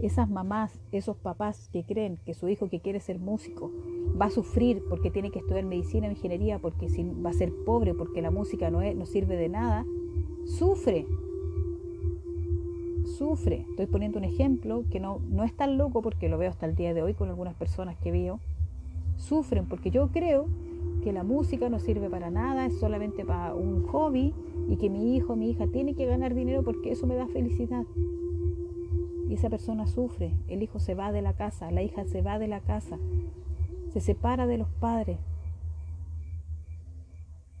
Esas 0.00 0.30
mamás, 0.30 0.80
esos 0.92 1.16
papás 1.16 1.68
que 1.72 1.84
creen 1.84 2.18
que 2.24 2.34
su 2.34 2.48
hijo 2.48 2.68
que 2.68 2.80
quiere 2.80 3.00
ser 3.00 3.18
músico 3.18 3.72
va 4.20 4.26
a 4.26 4.30
sufrir 4.30 4.82
porque 4.88 5.10
tiene 5.10 5.30
que 5.30 5.40
estudiar 5.40 5.64
medicina 5.64 6.08
o 6.08 6.10
ingeniería, 6.10 6.58
porque 6.58 6.86
va 7.24 7.30
a 7.30 7.34
ser 7.34 7.52
pobre, 7.64 7.94
porque 7.94 8.22
la 8.22 8.30
música 8.30 8.70
no, 8.70 8.80
es, 8.80 8.96
no 8.96 9.06
sirve 9.06 9.36
de 9.36 9.48
nada, 9.48 9.84
sufre. 10.44 11.06
Sufre. 13.18 13.66
Estoy 13.70 13.86
poniendo 13.86 14.18
un 14.18 14.24
ejemplo 14.24 14.84
que 14.92 15.00
no, 15.00 15.20
no 15.28 15.42
es 15.42 15.52
tan 15.52 15.76
loco 15.76 16.02
porque 16.02 16.28
lo 16.28 16.38
veo 16.38 16.50
hasta 16.50 16.66
el 16.66 16.76
día 16.76 16.94
de 16.94 17.02
hoy 17.02 17.14
con 17.14 17.28
algunas 17.28 17.54
personas 17.56 17.96
que 17.96 18.12
veo. 18.12 18.38
Sufren 19.16 19.66
porque 19.66 19.90
yo 19.90 20.12
creo 20.12 20.46
que 21.02 21.12
la 21.12 21.24
música 21.24 21.68
no 21.68 21.80
sirve 21.80 22.08
para 22.08 22.30
nada, 22.30 22.66
es 22.66 22.78
solamente 22.78 23.24
para 23.24 23.54
un 23.54 23.84
hobby 23.88 24.32
y 24.68 24.76
que 24.76 24.88
mi 24.88 25.16
hijo, 25.16 25.34
mi 25.34 25.50
hija 25.50 25.66
tiene 25.66 25.94
que 25.94 26.06
ganar 26.06 26.32
dinero 26.32 26.62
porque 26.62 26.92
eso 26.92 27.08
me 27.08 27.16
da 27.16 27.26
felicidad. 27.26 27.84
Y 29.28 29.34
esa 29.34 29.50
persona 29.50 29.88
sufre, 29.88 30.32
el 30.46 30.62
hijo 30.62 30.78
se 30.78 30.94
va 30.94 31.10
de 31.10 31.20
la 31.20 31.32
casa, 31.32 31.72
la 31.72 31.82
hija 31.82 32.04
se 32.04 32.22
va 32.22 32.38
de 32.38 32.46
la 32.46 32.60
casa, 32.60 32.98
se 33.92 34.00
separa 34.00 34.46
de 34.46 34.58
los 34.58 34.68
padres. 34.68 35.18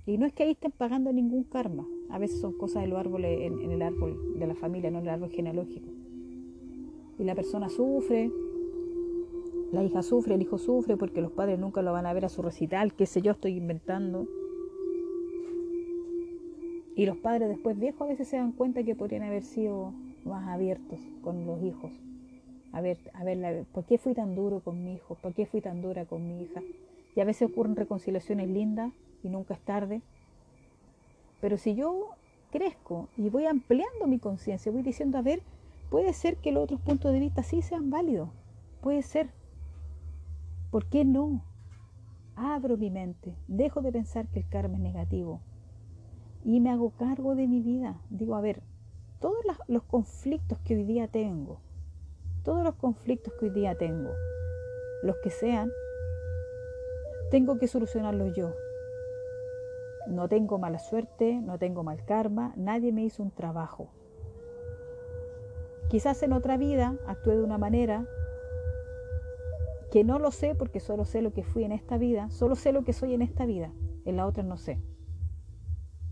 Y 0.06 0.18
no 0.18 0.24
es 0.24 0.32
que 0.32 0.44
ahí 0.44 0.52
estén 0.52 0.70
pagando 0.70 1.12
ningún 1.12 1.42
karma, 1.42 1.84
a 2.10 2.18
veces 2.18 2.40
son 2.40 2.52
cosas 2.52 2.82
de 2.82 2.88
los 2.88 2.98
árboles 2.98 3.40
en, 3.40 3.70
el 3.70 3.82
árbol 3.82 4.38
de 4.38 4.46
la 4.46 4.54
familia, 4.54 4.90
no 4.90 4.98
en 4.98 5.04
el 5.04 5.10
árbol 5.10 5.30
genealógico. 5.30 5.88
Y 7.18 7.24
la 7.24 7.34
persona 7.34 7.68
sufre, 7.68 8.30
la 9.72 9.84
hija 9.84 10.02
sufre, 10.02 10.34
el 10.34 10.42
hijo 10.42 10.58
sufre 10.58 10.96
porque 10.96 11.20
los 11.20 11.32
padres 11.32 11.58
nunca 11.58 11.82
lo 11.82 11.92
van 11.92 12.06
a 12.06 12.12
ver 12.12 12.24
a 12.24 12.28
su 12.28 12.42
recital, 12.42 12.94
qué 12.94 13.06
sé 13.06 13.22
yo, 13.22 13.32
estoy 13.32 13.56
inventando. 13.56 14.26
Y 16.96 17.06
los 17.06 17.16
padres 17.16 17.48
después 17.48 17.78
viejos 17.78 18.02
a 18.02 18.06
veces 18.06 18.28
se 18.28 18.36
dan 18.36 18.52
cuenta 18.52 18.82
que 18.82 18.94
podrían 18.94 19.22
haber 19.22 19.44
sido 19.44 19.92
más 20.24 20.48
abiertos 20.48 20.98
con 21.22 21.46
los 21.46 21.62
hijos 21.62 21.92
a 22.72 22.80
ver, 22.80 22.98
a 23.14 23.24
ver, 23.24 23.64
¿por 23.72 23.84
qué 23.84 23.98
fui 23.98 24.14
tan 24.14 24.34
duro 24.34 24.60
con 24.60 24.84
mi 24.84 24.94
hijo? 24.94 25.16
¿Por 25.16 25.32
qué 25.34 25.46
fui 25.46 25.60
tan 25.60 25.80
dura 25.80 26.04
con 26.04 26.26
mi 26.26 26.42
hija? 26.42 26.62
Y 27.16 27.20
a 27.20 27.24
veces 27.24 27.50
ocurren 27.50 27.76
reconciliaciones 27.76 28.48
lindas 28.48 28.92
y 29.22 29.28
nunca 29.28 29.54
es 29.54 29.60
tarde. 29.60 30.02
Pero 31.40 31.56
si 31.58 31.74
yo 31.74 32.10
crezco 32.50 33.08
y 33.16 33.28
voy 33.28 33.46
ampliando 33.46 34.06
mi 34.06 34.18
conciencia, 34.18 34.72
voy 34.72 34.82
diciendo, 34.82 35.18
a 35.18 35.22
ver, 35.22 35.42
puede 35.90 36.12
ser 36.12 36.36
que 36.36 36.52
los 36.52 36.64
otros 36.64 36.80
puntos 36.80 37.12
de 37.12 37.20
vista 37.20 37.42
sí 37.42 37.62
sean 37.62 37.90
válidos. 37.90 38.30
Puede 38.80 39.02
ser. 39.02 39.30
¿Por 40.70 40.86
qué 40.86 41.04
no? 41.04 41.44
Abro 42.36 42.76
mi 42.76 42.90
mente, 42.90 43.34
dejo 43.48 43.82
de 43.82 43.90
pensar 43.90 44.28
que 44.28 44.40
el 44.40 44.48
karma 44.48 44.76
es 44.76 44.80
negativo 44.80 45.40
y 46.44 46.60
me 46.60 46.70
hago 46.70 46.90
cargo 46.90 47.34
de 47.34 47.48
mi 47.48 47.62
vida. 47.62 48.00
Digo, 48.10 48.36
a 48.36 48.40
ver, 48.40 48.62
todos 49.20 49.38
los 49.66 49.82
conflictos 49.84 50.58
que 50.60 50.76
hoy 50.76 50.84
día 50.84 51.08
tengo, 51.08 51.60
todos 52.44 52.62
los 52.62 52.74
conflictos 52.76 53.34
que 53.34 53.46
hoy 53.46 53.50
día 53.50 53.76
tengo, 53.76 54.10
los 55.02 55.16
que 55.22 55.30
sean, 55.30 55.70
tengo 57.30 57.58
que 57.58 57.66
solucionarlos 57.66 58.34
yo. 58.36 58.54
No 60.08 60.26
tengo 60.26 60.58
mala 60.58 60.78
suerte, 60.78 61.34
no 61.34 61.58
tengo 61.58 61.84
mal 61.84 62.02
karma, 62.04 62.54
nadie 62.56 62.92
me 62.92 63.04
hizo 63.04 63.22
un 63.22 63.30
trabajo. 63.30 63.90
Quizás 65.90 66.22
en 66.22 66.32
otra 66.32 66.56
vida 66.56 66.96
actué 67.06 67.36
de 67.36 67.42
una 67.42 67.58
manera 67.58 68.06
que 69.90 70.04
no 70.04 70.18
lo 70.18 70.30
sé 70.30 70.54
porque 70.54 70.80
solo 70.80 71.04
sé 71.04 71.20
lo 71.20 71.32
que 71.32 71.42
fui 71.42 71.64
en 71.64 71.72
esta 71.72 71.98
vida, 71.98 72.30
solo 72.30 72.56
sé 72.56 72.72
lo 72.72 72.84
que 72.84 72.94
soy 72.94 73.12
en 73.12 73.20
esta 73.20 73.44
vida, 73.44 73.70
en 74.06 74.16
la 74.16 74.26
otra 74.26 74.42
no 74.42 74.56
sé. 74.56 74.80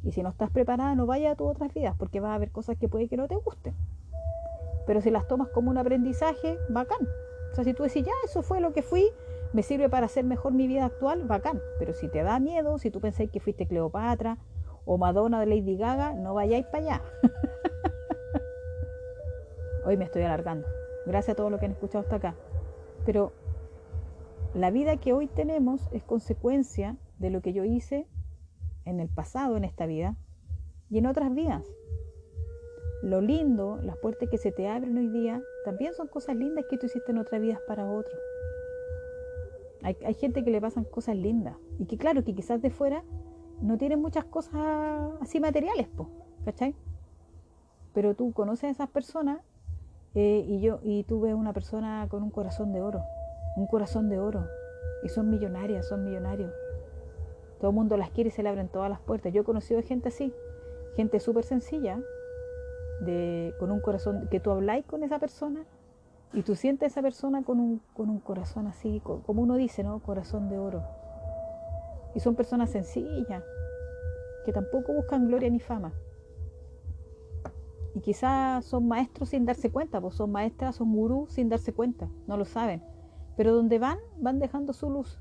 Y 0.03 0.13
si 0.13 0.23
no 0.23 0.29
estás 0.29 0.51
preparada, 0.51 0.95
no 0.95 1.07
vayas 1.07 1.33
a 1.33 1.37
tus 1.37 1.49
otras 1.49 1.73
vidas 1.73 1.97
porque 1.99 2.21
vas 2.21 2.35
a 2.35 2.39
ver 2.39 2.53
cosas 2.53 2.77
que 2.77 2.89
puede 2.89 3.09
que 3.09 3.17
no 3.17 3.29
te 3.29 3.37
gusten. 3.37 3.75
Pero 4.87 5.01
si 5.01 5.11
las 5.11 5.27
tomas 5.27 5.49
como 5.49 5.71
un 5.71 5.79
aprendizaje, 5.79 6.59
bacán. 6.69 7.09
O 7.51 7.55
sea, 7.55 7.65
si 7.65 7.73
tú 7.73 7.83
decís, 7.83 8.05
ya, 8.05 8.13
eso 8.25 8.43
fue 8.43 8.61
lo 8.61 8.73
que 8.73 8.83
fui, 8.83 9.11
me 9.53 9.63
sirve 9.63 9.89
para 9.89 10.07
hacer 10.07 10.25
mejor 10.25 10.53
mi 10.53 10.67
vida 10.67 10.85
actual, 10.85 11.25
bacán. 11.25 11.61
Pero 11.79 11.93
si 11.93 12.09
te 12.09 12.23
da 12.23 12.39
miedo, 12.39 12.79
si 12.79 12.91
tú 12.91 13.01
pensáis 13.01 13.31
que 13.31 13.41
fuiste 13.41 13.67
Cleopatra 13.67 14.39
o 14.85 14.99
Madonna 14.99 15.41
de 15.41 15.47
Lady 15.47 15.77
Gaga, 15.77 16.15
no 16.15 16.35
vayáis 16.35 16.67
para 16.67 16.85
allá. 16.85 17.03
Hoy 19.87 19.97
me 19.97 20.05
estoy 20.05 20.23
alargando. 20.23 20.67
Gracias 21.07 21.35
a 21.35 21.37
todos 21.37 21.51
los 21.51 21.61
que 21.61 21.67
han 21.67 21.73
escuchado 21.73 22.03
hasta 22.03 22.17
acá. 22.17 22.35
Pero 23.05 23.33
la 24.55 24.71
vida 24.71 24.97
que 24.97 25.13
hoy 25.13 25.29
tenemos 25.29 25.89
es 25.93 26.03
consecuencia 26.03 26.97
de 27.19 27.31
lo 27.31 27.41
que 27.41 27.53
yo 27.53 27.65
hice 27.65 28.09
en 28.85 29.01
el 29.01 29.09
pasado, 29.09 29.57
en 29.57 29.65
esta 29.65 29.87
vida, 29.87 30.17
y 30.91 30.99
en 30.99 31.07
otras 31.07 31.35
vidas. 31.35 31.65
Lo 33.03 33.21
lindo, 33.21 33.79
las 33.83 33.97
puertas 33.99 34.29
que 34.29 34.39
se 34.39 34.53
te 34.53 34.69
abren 34.69 34.97
hoy 34.97 35.09
día, 35.09 35.43
también 35.65 35.95
son 35.95 36.09
cosas 36.09 36.37
lindas 36.37 36.65
que 36.69 36.79
tú 36.79 36.87
hiciste 36.87 37.13
en 37.13 37.19
otras 37.19 37.41
vidas 37.41 37.61
para 37.67 37.89
otros. 37.89 38.19
Hay, 39.87 40.15
gente 40.15 40.43
que 40.43 40.51
le 40.51 40.61
pasan 40.61 40.83
cosas 40.83 41.15
lindas 41.15 41.55
y 41.79 41.87
que 41.87 41.97
claro, 41.97 42.25
que 42.25 42.35
quizás 42.35 42.61
de 42.61 42.71
fuera 42.71 43.05
no 43.63 43.79
tienen 43.79 44.01
muchas 44.01 44.25
cosas 44.25 44.53
así 45.21 45.39
materiales, 45.39 45.87
po, 45.87 46.09
¿cachai? 46.45 46.75
Pero 47.95 48.17
tú 48.17 48.33
conoces 48.33 48.65
a 48.65 48.71
esas 48.71 48.89
personas 48.89 49.43
eh, 50.17 50.45
y 50.45 50.61
yo 50.61 50.81
y 50.83 51.05
tú 51.05 51.21
ves 51.21 51.35
una 51.35 51.53
persona 51.53 52.09
con 52.11 52.25
un 52.25 52.31
corazón 52.31 52.73
de 52.73 52.83
oro, 52.83 53.05
un 53.57 53.69
corazón 53.69 54.09
de 54.09 54.19
oro, 54.19 54.49
y 55.05 55.09
son 55.09 55.31
millonarias, 55.31 55.87
son 55.87 56.03
millonarios. 56.03 56.53
Todo 57.61 57.71
el 57.71 57.77
mundo 57.77 57.97
las 57.97 58.11
quiere 58.11 58.29
y 58.29 58.33
se 58.33 58.43
le 58.43 58.49
abren 58.49 58.69
todas 58.69 58.91
las 58.91 58.99
puertas. 58.99 59.33
Yo 59.33 59.43
he 59.43 59.45
conocido 59.45 59.81
gente 59.83 60.09
así, 60.09 60.35
gente 60.97 61.21
súper 61.21 61.45
sencilla, 61.45 62.01
de, 63.03 63.55
con 63.61 63.71
un 63.71 63.79
corazón, 63.79 64.27
que 64.33 64.41
tú 64.41 64.51
habláis 64.51 64.85
con 64.85 65.05
esa 65.05 65.21
persona 65.21 65.65
y 66.33 66.43
tú 66.43 66.55
sientes 66.55 66.85
a 66.85 66.87
esa 66.87 67.03
persona 67.03 67.43
con 67.43 67.61
un, 67.61 67.81
con 67.95 68.11
un 68.11 68.21
corazón 68.21 68.67
así, 68.67 69.01
como 69.01 69.43
uno 69.43 69.57
dice, 69.57 69.83
¿no? 69.83 70.01
Corazón 70.01 70.49
de 70.49 70.59
oro. 70.59 70.83
Y 72.15 72.21
son 72.21 72.35
personas 72.35 72.71
sencillas, 72.71 73.43
que 74.45 74.53
tampoco 74.53 74.93
buscan 74.93 75.27
gloria 75.27 75.51
ni 75.51 75.61
fama. 75.61 75.93
Y 77.95 78.01
quizás 78.01 78.65
son 78.65 78.87
maestros 78.87 79.31
sin 79.31 79.47
darse 79.47 79.71
cuenta, 79.71 80.01
pues 80.01 80.15
son 80.15 80.31
maestras, 80.31 80.77
son 80.77 80.95
gurús 80.95 81.33
sin 81.33 81.49
darse 81.49 81.73
cuenta, 81.73 82.09
no 82.27 82.37
lo 82.37 82.45
saben. 82.45 82.83
Pero 83.37 83.55
donde 83.55 83.79
van, 83.79 83.99
van 84.19 84.39
dejando 84.39 84.73
su 84.73 84.91
luz. 84.91 85.19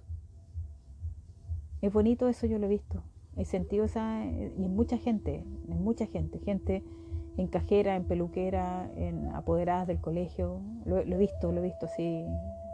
Es 1.82 1.94
bonito 1.94 2.28
eso, 2.28 2.48
yo 2.48 2.60
lo 2.60 2.66
he 2.66 2.70
visto. 2.70 3.04
He 3.38 3.46
sentido 3.46 3.86
esa, 3.86 4.26
y 4.26 4.52
en 4.58 4.76
mucha 4.76 4.98
gente, 4.98 5.46
en 5.68 5.84
mucha 5.84 6.06
gente, 6.08 6.40
gente 6.40 6.84
en 7.38 7.48
cajera, 7.48 7.96
en 7.96 8.06
peluquera, 8.06 8.90
en 8.96 9.30
apoderadas 9.34 9.88
del 9.88 10.00
colegio. 10.00 10.62
Lo, 10.86 11.00
he 11.00 11.18
visto, 11.18 11.52
lo 11.52 11.60
he 11.60 11.64
visto 11.64 11.86
así, 11.86 12.26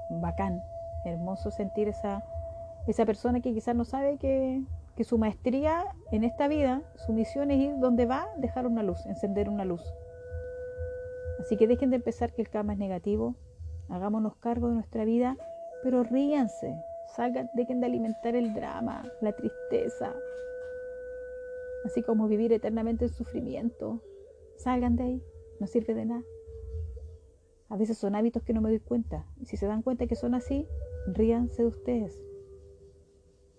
bacán, 0.09 0.61
hermoso 1.05 1.51
sentir 1.51 1.87
esa, 1.87 2.23
esa 2.87 3.05
persona 3.05 3.41
que 3.41 3.53
quizás 3.53 3.75
no 3.75 3.85
sabe 3.85 4.17
que, 4.17 4.61
que 4.95 5.03
su 5.03 5.17
maestría 5.17 5.85
en 6.11 6.23
esta 6.23 6.47
vida, 6.47 6.81
su 6.95 7.13
misión 7.13 7.51
es 7.51 7.59
ir 7.59 7.79
donde 7.79 8.05
va, 8.05 8.27
dejar 8.37 8.67
una 8.67 8.83
luz, 8.83 9.05
encender 9.05 9.49
una 9.49 9.65
luz. 9.65 9.83
Así 11.39 11.57
que 11.57 11.67
dejen 11.67 11.89
de 11.89 11.95
empezar 11.95 12.33
que 12.33 12.41
el 12.41 12.49
karma 12.49 12.73
es 12.73 12.79
negativo, 12.79 13.35
hagámonos 13.89 14.35
cargo 14.35 14.67
de 14.67 14.75
nuestra 14.75 15.05
vida, 15.05 15.37
pero 15.81 16.03
ríanse, 16.03 16.75
salgan, 17.15 17.49
dejen 17.55 17.79
de 17.79 17.87
alimentar 17.87 18.35
el 18.35 18.53
drama, 18.53 19.03
la 19.21 19.31
tristeza, 19.31 20.13
así 21.83 22.03
como 22.03 22.27
vivir 22.27 22.53
eternamente 22.53 23.05
en 23.05 23.11
sufrimiento, 23.11 24.01
Salgan 24.61 24.95
de 24.95 25.03
ahí, 25.03 25.23
no 25.59 25.65
sirve 25.65 25.95
de 25.95 26.05
nada. 26.05 26.23
A 27.67 27.77
veces 27.77 27.97
son 27.97 28.13
hábitos 28.13 28.43
que 28.43 28.53
no 28.53 28.61
me 28.61 28.69
doy 28.69 28.79
cuenta. 28.79 29.25
Y 29.39 29.47
si 29.47 29.57
se 29.57 29.65
dan 29.65 29.81
cuenta 29.81 30.05
que 30.05 30.15
son 30.15 30.35
así, 30.35 30.67
ríanse 31.07 31.63
de 31.63 31.67
ustedes. 31.67 32.21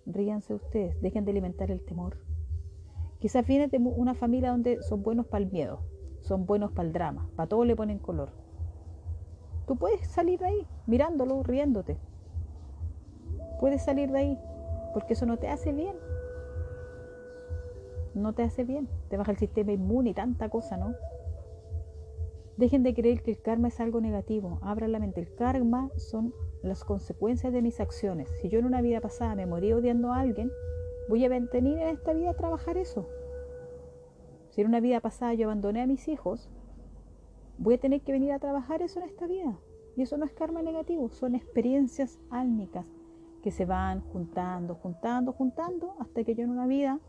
Ríanse 0.07 0.53
de 0.53 0.59
ustedes, 0.59 1.01
dejen 1.01 1.25
de 1.25 1.33
alimentar 1.33 1.73
el 1.73 1.85
temor. 1.85 2.19
Quizás 3.19 3.45
vienes 3.45 3.73
de 3.73 3.79
una 3.79 4.15
familia 4.15 4.51
donde 4.51 4.81
son 4.83 5.03
buenos 5.03 5.27
para 5.27 5.43
el 5.43 5.51
miedo, 5.51 5.81
son 6.21 6.47
buenos 6.47 6.71
para 6.71 6.87
el 6.87 6.93
drama, 6.93 7.29
para 7.35 7.49
todo 7.49 7.65
le 7.65 7.75
ponen 7.75 7.99
color. 7.99 8.31
Tú 9.67 9.75
puedes 9.75 10.07
salir 10.07 10.38
de 10.38 10.47
ahí, 10.47 10.67
mirándolo, 10.87 11.43
riéndote. 11.43 11.99
Puedes 13.59 13.83
salir 13.83 14.12
de 14.12 14.19
ahí, 14.19 14.38
porque 14.95 15.15
eso 15.15 15.27
no 15.27 15.37
te 15.37 15.49
hace 15.49 15.73
bien 15.73 15.97
no 18.14 18.33
te 18.35 18.42
hace 18.42 18.64
bien, 18.64 18.88
te 19.09 19.16
baja 19.16 19.33
el 19.33 19.38
sistema 19.38 19.72
inmune 19.72 20.11
y 20.11 20.14
tanta 20.14 20.48
cosa, 20.48 20.77
¿no? 20.77 20.94
Dejen 22.57 22.83
de 22.83 22.94
creer 22.94 23.22
que 23.22 23.31
el 23.31 23.40
karma 23.40 23.68
es 23.68 23.81
algo 23.81 24.01
negativo, 24.01 24.59
abran 24.62 24.92
la 24.92 24.98
mente, 24.98 25.20
el 25.20 25.35
karma 25.35 25.90
son 25.96 26.35
las 26.62 26.85
consecuencias 26.85 27.53
de 27.53 27.62
mis 27.62 27.81
acciones. 27.81 28.29
Si 28.40 28.48
yo 28.48 28.59
en 28.59 28.66
una 28.66 28.83
vida 28.83 29.01
pasada 29.01 29.35
me 29.35 29.46
morí 29.46 29.72
odiando 29.72 30.12
a 30.12 30.20
alguien, 30.20 30.51
voy 31.09 31.25
a 31.25 31.29
venir 31.29 31.79
en 31.79 31.88
esta 31.88 32.12
vida 32.12 32.31
a 32.31 32.35
trabajar 32.35 32.77
eso. 32.77 33.09
Si 34.51 34.61
en 34.61 34.66
una 34.66 34.81
vida 34.81 35.01
pasada 35.01 35.35
yo 35.35 35.46
abandoné 35.46 35.81
a 35.81 35.87
mis 35.87 36.09
hijos, 36.09 36.51
voy 37.59 37.75
a 37.75 37.81
tener 37.81 38.03
que 38.03 38.12
venir 38.12 38.33
a 38.33 38.38
trabajar 38.38 38.83
eso 38.83 39.01
en 39.01 39.07
esta 39.07 39.27
vida. 39.27 39.59
Y 39.96 40.03
eso 40.03 40.16
no 40.16 40.25
es 40.25 40.33
karma 40.33 40.62
negativo, 40.62 41.11
son 41.11 41.35
experiencias 41.35 42.18
álmicas 42.31 42.87
que 43.42 43.51
se 43.51 43.64
van 43.64 44.01
juntando, 44.12 44.75
juntando, 44.75 45.33
juntando, 45.33 45.96
hasta 46.01 46.22
que 46.22 46.35
yo 46.35 46.44
en 46.44 46.51
una 46.51 46.66
vida 46.66 47.01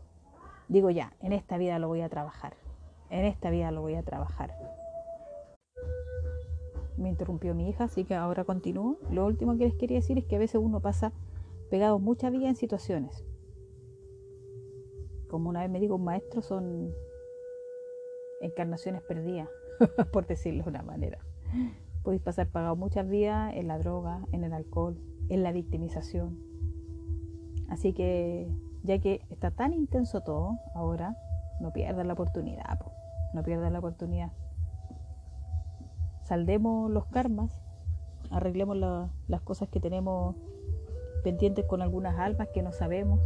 digo 0.68 0.90
ya, 0.90 1.12
en 1.20 1.32
esta 1.32 1.58
vida 1.58 1.78
lo 1.78 1.88
voy 1.88 2.00
a 2.00 2.08
trabajar, 2.08 2.54
en 3.10 3.24
esta 3.24 3.50
vida 3.50 3.70
lo 3.70 3.82
voy 3.82 3.94
a 3.94 4.02
trabajar. 4.02 4.54
Me 6.96 7.08
interrumpió 7.08 7.54
mi 7.54 7.68
hija, 7.68 7.84
así 7.84 8.04
que 8.04 8.14
ahora 8.14 8.44
continúo. 8.44 8.98
Lo 9.10 9.26
último 9.26 9.56
que 9.56 9.64
les 9.64 9.74
quería 9.74 9.96
decir 9.96 10.16
es 10.16 10.24
que 10.24 10.36
a 10.36 10.38
veces 10.38 10.60
uno 10.62 10.80
pasa 10.80 11.12
pegado 11.70 11.98
mucha 11.98 12.30
vida 12.30 12.48
en 12.48 12.54
situaciones. 12.54 13.24
Como 15.28 15.48
una 15.50 15.62
vez 15.62 15.70
me 15.70 15.80
dijo 15.80 15.96
un 15.96 16.04
maestro, 16.04 16.40
son 16.40 16.92
encarnaciones 18.40 19.02
perdidas, 19.02 19.48
por 20.12 20.26
decirlo 20.26 20.62
de 20.64 20.70
una 20.70 20.82
manera. 20.82 21.18
Podéis 22.04 22.22
pasar 22.22 22.48
pagado 22.48 22.76
muchas 22.76 23.08
vidas 23.08 23.54
en 23.56 23.66
la 23.66 23.78
droga, 23.78 24.24
en 24.30 24.44
el 24.44 24.52
alcohol, 24.52 24.96
en 25.28 25.42
la 25.42 25.52
victimización. 25.52 26.38
Así 27.68 27.92
que 27.92 28.48
ya 28.84 28.98
que 28.98 29.22
está 29.30 29.50
tan 29.50 29.72
intenso 29.72 30.20
todo 30.20 30.58
ahora, 30.74 31.16
no 31.58 31.72
pierdas 31.72 32.06
la 32.06 32.12
oportunidad, 32.12 32.78
no 33.32 33.42
pierdas 33.42 33.72
la 33.72 33.78
oportunidad. 33.78 34.30
Saldemos 36.22 36.90
los 36.90 37.06
karmas, 37.06 37.50
arreglemos 38.30 38.76
las 38.76 39.40
cosas 39.42 39.68
que 39.68 39.80
tenemos 39.80 40.36
pendientes 41.22 41.64
con 41.64 41.80
algunas 41.82 42.18
almas 42.18 42.48
que 42.48 42.62
no 42.62 42.72
sabemos. 42.72 43.20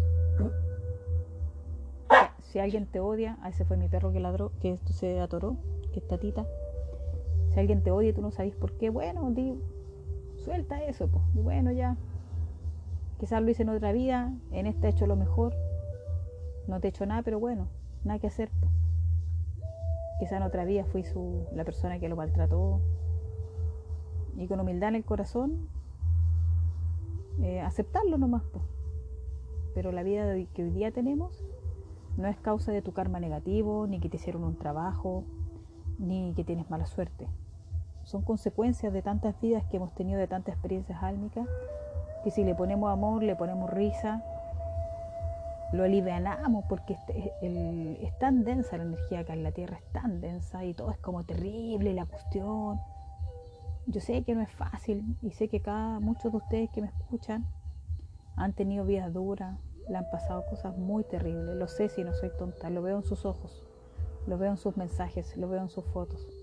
Si 2.41 2.61
alguien 2.61 2.87
te 2.87 3.01
odia, 3.01 3.37
a 3.43 3.51
ese 3.51 3.65
fue 3.65 3.77
mi 3.77 3.89
perro 3.89 4.13
que 4.13 4.21
ladró, 4.21 4.53
que 4.61 4.73
esto 4.73 4.93
se 4.93 5.21
atoró, 5.21 5.57
que 5.93 5.99
es 5.99 6.07
tatita. 6.07 6.47
Si 7.53 7.59
alguien 7.59 7.83
te 7.83 7.91
odia 7.91 8.11
y 8.11 8.13
tú 8.13 8.23
no 8.23 8.31
sabes 8.31 8.55
por 8.55 8.73
qué, 8.79 8.91
bueno, 8.91 9.31
di, 9.33 9.61
suelta 10.37 10.83
eso, 10.83 11.09
pues. 11.09 11.23
Bueno, 11.35 11.73
ya, 11.73 11.97
Quizás 13.19 13.43
lo 13.43 13.51
hice 13.51 13.65
en 13.65 13.71
otra 13.71 13.91
vida, 13.93 14.33
en 14.53 14.67
esta 14.67 14.87
he 14.87 14.91
hecho 14.91 15.07
lo 15.07 15.17
mejor. 15.17 15.55
No 16.69 16.81
te 16.81 16.87
he 16.87 16.91
hecho 16.91 17.05
nada, 17.05 17.23
pero 17.23 17.41
bueno, 17.41 17.67
nada 18.05 18.21
que 18.21 18.29
hacer. 18.29 18.51
Quizás 20.21 20.35
en 20.35 20.43
otra 20.45 20.65
vida 20.65 20.85
fui 20.85 21.03
su, 21.03 21.47
la 21.53 21.65
persona 21.65 21.99
que 21.99 22.09
lo 22.09 22.15
maltrató. 22.15 22.81
Y 24.37 24.47
con 24.47 24.61
humildad 24.61 24.91
en 24.91 24.95
el 24.97 25.05
corazón, 25.05 25.69
eh, 27.43 27.61
aceptarlo 27.61 28.19
nomás. 28.19 28.43
Pero 29.75 29.91
la 29.91 30.05
vida 30.05 30.35
que 30.55 30.63
hoy 30.63 30.71
día 30.71 30.93
tenemos 30.93 31.45
no 32.17 32.29
es 32.29 32.37
causa 32.39 32.71
de 32.71 32.83
tu 32.83 32.93
karma 32.93 33.19
negativo, 33.19 33.87
ni 33.89 33.99
que 33.99 34.09
te 34.09 34.17
hicieron 34.17 34.45
un 34.45 34.57
trabajo, 34.57 35.25
ni 35.99 36.35
que 36.35 36.45
tienes 36.45 36.71
mala 36.71 36.87
suerte. 36.87 37.27
Son 38.05 38.23
consecuencias 38.23 38.93
de 38.93 39.03
tantas 39.03 39.41
vidas 39.41 39.65
que 39.67 39.77
hemos 39.77 39.93
tenido, 39.95 40.21
de 40.21 40.29
tantas 40.29 40.55
experiencias 40.55 41.03
álmicas 41.03 41.49
que 42.25 42.31
si 42.31 42.45
le 42.45 42.55
ponemos 42.55 42.91
amor, 42.91 43.23
le 43.23 43.37
ponemos 43.37 43.71
risa, 43.71 44.23
lo 45.73 45.85
alivianamos 45.85 46.65
porque 46.69 46.97
es, 47.43 48.19
tan 48.19 48.45
densa 48.45 48.79
la 48.79 48.85
energía 48.85 49.21
acá 49.21 49.35
en 49.35 49.43
la 49.43 49.53
Tierra, 49.53 49.77
es 49.77 49.93
tan 49.93 50.21
densa 50.21 50.65
y 50.65 50.75
todo 50.75 50.91
es 50.91 50.99
como 50.99 51.25
terrible 51.25 51.93
la 51.93 52.07
cuestión. 52.07 52.81
Yo 53.87 54.01
sé 54.01 54.23
que 54.23 54.35
no 54.35 54.43
es 54.43 54.51
fácil 54.51 55.17
y 55.23 55.31
sé 55.33 55.49
que 55.49 55.61
cada 55.61 56.01
muchos 56.01 56.33
de 56.33 56.39
ustedes 56.39 56.71
que 56.71 56.81
me 56.81 56.89
escuchan 56.89 57.47
han 58.37 58.53
tenido 58.53 58.85
vidas 58.85 59.13
duras, 59.13 59.59
le 59.89 59.97
han 59.97 60.11
pasado 60.11 60.45
cosas 60.49 60.77
muy 60.77 61.05
terribles. 61.05 61.57
Lo 61.57 61.69
sé 61.69 61.89
si 61.89 62.05
no 62.05 62.13
soy 62.13 62.31
tonta, 62.39 62.71
lo 62.71 62.83
veo 62.83 62.97
en 62.97 63.05
sus 63.05 63.25
ojos, 63.25 63.65
lo 64.27 64.39
veo 64.39 64.51
en 64.51 64.59
sus 64.59 64.77
mensajes, 64.77 65.37
lo 65.37 65.49
veo 65.49 65.63
en 65.63 65.71
sus 65.71 65.85
fotos. 65.87 66.38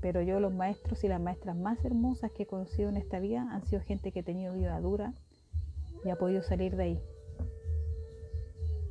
Pero 0.00 0.20
yo 0.22 0.40
los 0.40 0.52
maestros 0.52 1.04
y 1.04 1.08
las 1.08 1.20
maestras 1.20 1.56
más 1.56 1.84
hermosas 1.84 2.32
que 2.32 2.44
he 2.44 2.46
conocido 2.46 2.88
en 2.88 2.96
esta 2.96 3.20
vida 3.20 3.46
han 3.50 3.64
sido 3.64 3.80
gente 3.82 4.12
que 4.12 4.20
ha 4.20 4.24
tenido 4.24 4.52
vida 4.52 4.78
dura 4.80 5.14
y 6.04 6.10
ha 6.10 6.16
podido 6.16 6.42
salir 6.42 6.76
de 6.76 6.82
ahí. 6.82 7.00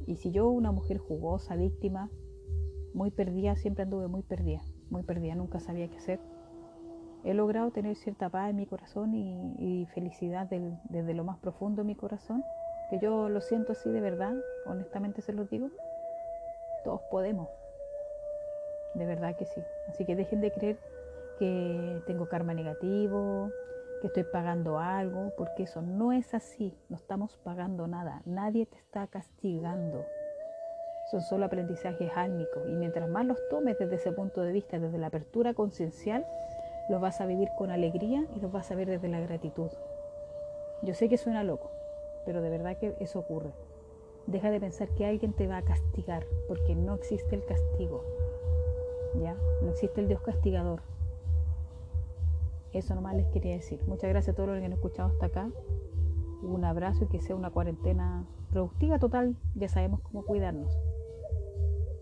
Y 0.07 0.17
si 0.17 0.31
yo, 0.31 0.49
una 0.49 0.71
mujer 0.71 0.97
jugosa, 0.97 1.55
víctima, 1.55 2.09
muy 2.93 3.11
perdida, 3.11 3.55
siempre 3.55 3.83
anduve 3.83 4.07
muy 4.07 4.21
perdida, 4.21 4.61
muy 4.89 5.03
perdida, 5.03 5.35
nunca 5.35 5.59
sabía 5.59 5.89
qué 5.89 5.97
hacer, 5.97 6.19
he 7.23 7.33
logrado 7.33 7.71
tener 7.71 7.95
cierta 7.95 8.29
paz 8.29 8.51
en 8.51 8.55
mi 8.55 8.67
corazón 8.67 9.13
y, 9.15 9.87
felicidad 9.93 10.47
desde 10.47 11.13
lo 11.13 11.23
más 11.23 11.39
profundo 11.39 11.81
de 11.81 11.87
mi 11.87 11.95
corazón, 11.95 12.43
que 12.89 12.99
yo 12.99 13.29
lo 13.29 13.41
siento 13.41 13.71
así 13.71 13.89
de 13.89 13.99
verdad, 13.99 14.35
honestamente 14.65 15.21
se 15.21 15.33
los 15.33 15.49
digo, 15.49 15.69
todos 16.83 17.01
podemos, 17.09 17.49
de 18.95 19.05
verdad 19.05 19.35
que 19.35 19.45
sí. 19.45 19.61
Así 19.87 20.05
que 20.05 20.15
dejen 20.15 20.41
de 20.41 20.51
creer 20.51 20.77
que 21.37 22.01
tengo 22.05 22.27
karma 22.27 22.53
negativo, 22.53 23.51
que 24.01 24.07
estoy 24.07 24.23
pagando 24.23 24.79
algo, 24.79 25.33
porque 25.37 25.63
eso 25.63 25.81
no 25.81 26.11
es 26.11 26.33
así, 26.33 26.77
no 26.89 26.95
estamos 26.95 27.37
pagando 27.43 27.87
nada, 27.87 28.21
nadie 28.25 28.65
te 28.65 28.77
está 28.77 29.07
castigando. 29.07 30.05
Son 31.11 31.21
solo 31.21 31.45
aprendizajes 31.45 32.11
álmicos 32.15 32.63
y 32.67 32.75
mientras 32.75 33.07
más 33.09 33.25
los 33.25 33.37
tomes 33.49 33.77
desde 33.77 33.95
ese 33.95 34.11
punto 34.11 34.41
de 34.41 34.51
vista, 34.51 34.79
desde 34.79 34.97
la 34.97 35.07
apertura 35.07 35.53
conciencial, 35.53 36.25
los 36.89 36.99
vas 37.01 37.21
a 37.21 37.25
vivir 37.25 37.49
con 37.57 37.69
alegría 37.69 38.25
y 38.35 38.39
los 38.39 38.51
vas 38.51 38.71
a 38.71 38.75
ver 38.75 38.87
desde 38.87 39.07
la 39.07 39.19
gratitud. 39.19 39.69
Yo 40.81 40.93
sé 40.93 41.09
que 41.09 41.17
suena 41.17 41.43
loco, 41.43 41.71
pero 42.25 42.41
de 42.41 42.49
verdad 42.49 42.77
que 42.77 42.95
eso 42.99 43.19
ocurre. 43.19 43.51
Deja 44.27 44.49
de 44.49 44.59
pensar 44.59 44.89
que 44.89 45.05
alguien 45.05 45.33
te 45.33 45.47
va 45.47 45.57
a 45.57 45.61
castigar, 45.61 46.25
porque 46.47 46.75
no 46.75 46.95
existe 46.95 47.35
el 47.35 47.45
castigo. 47.45 48.03
¿Ya? 49.21 49.35
No 49.61 49.69
existe 49.69 50.01
el 50.01 50.07
Dios 50.07 50.21
castigador. 50.21 50.81
Eso 52.73 52.93
nomás 52.93 53.15
les 53.15 53.27
quería 53.27 53.53
decir. 53.53 53.79
Muchas 53.87 54.09
gracias 54.09 54.33
a 54.33 54.35
todos 54.35 54.49
los 54.49 54.59
que 54.59 54.65
han 54.65 54.73
escuchado 54.73 55.09
hasta 55.09 55.27
acá. 55.27 55.49
Un 56.41 56.65
abrazo 56.65 57.05
y 57.05 57.07
que 57.07 57.21
sea 57.21 57.35
una 57.35 57.49
cuarentena 57.49 58.25
productiva 58.51 58.99
total. 58.99 59.35
Ya 59.55 59.69
sabemos 59.69 60.01
cómo 60.01 60.23
cuidarnos. 60.25 60.77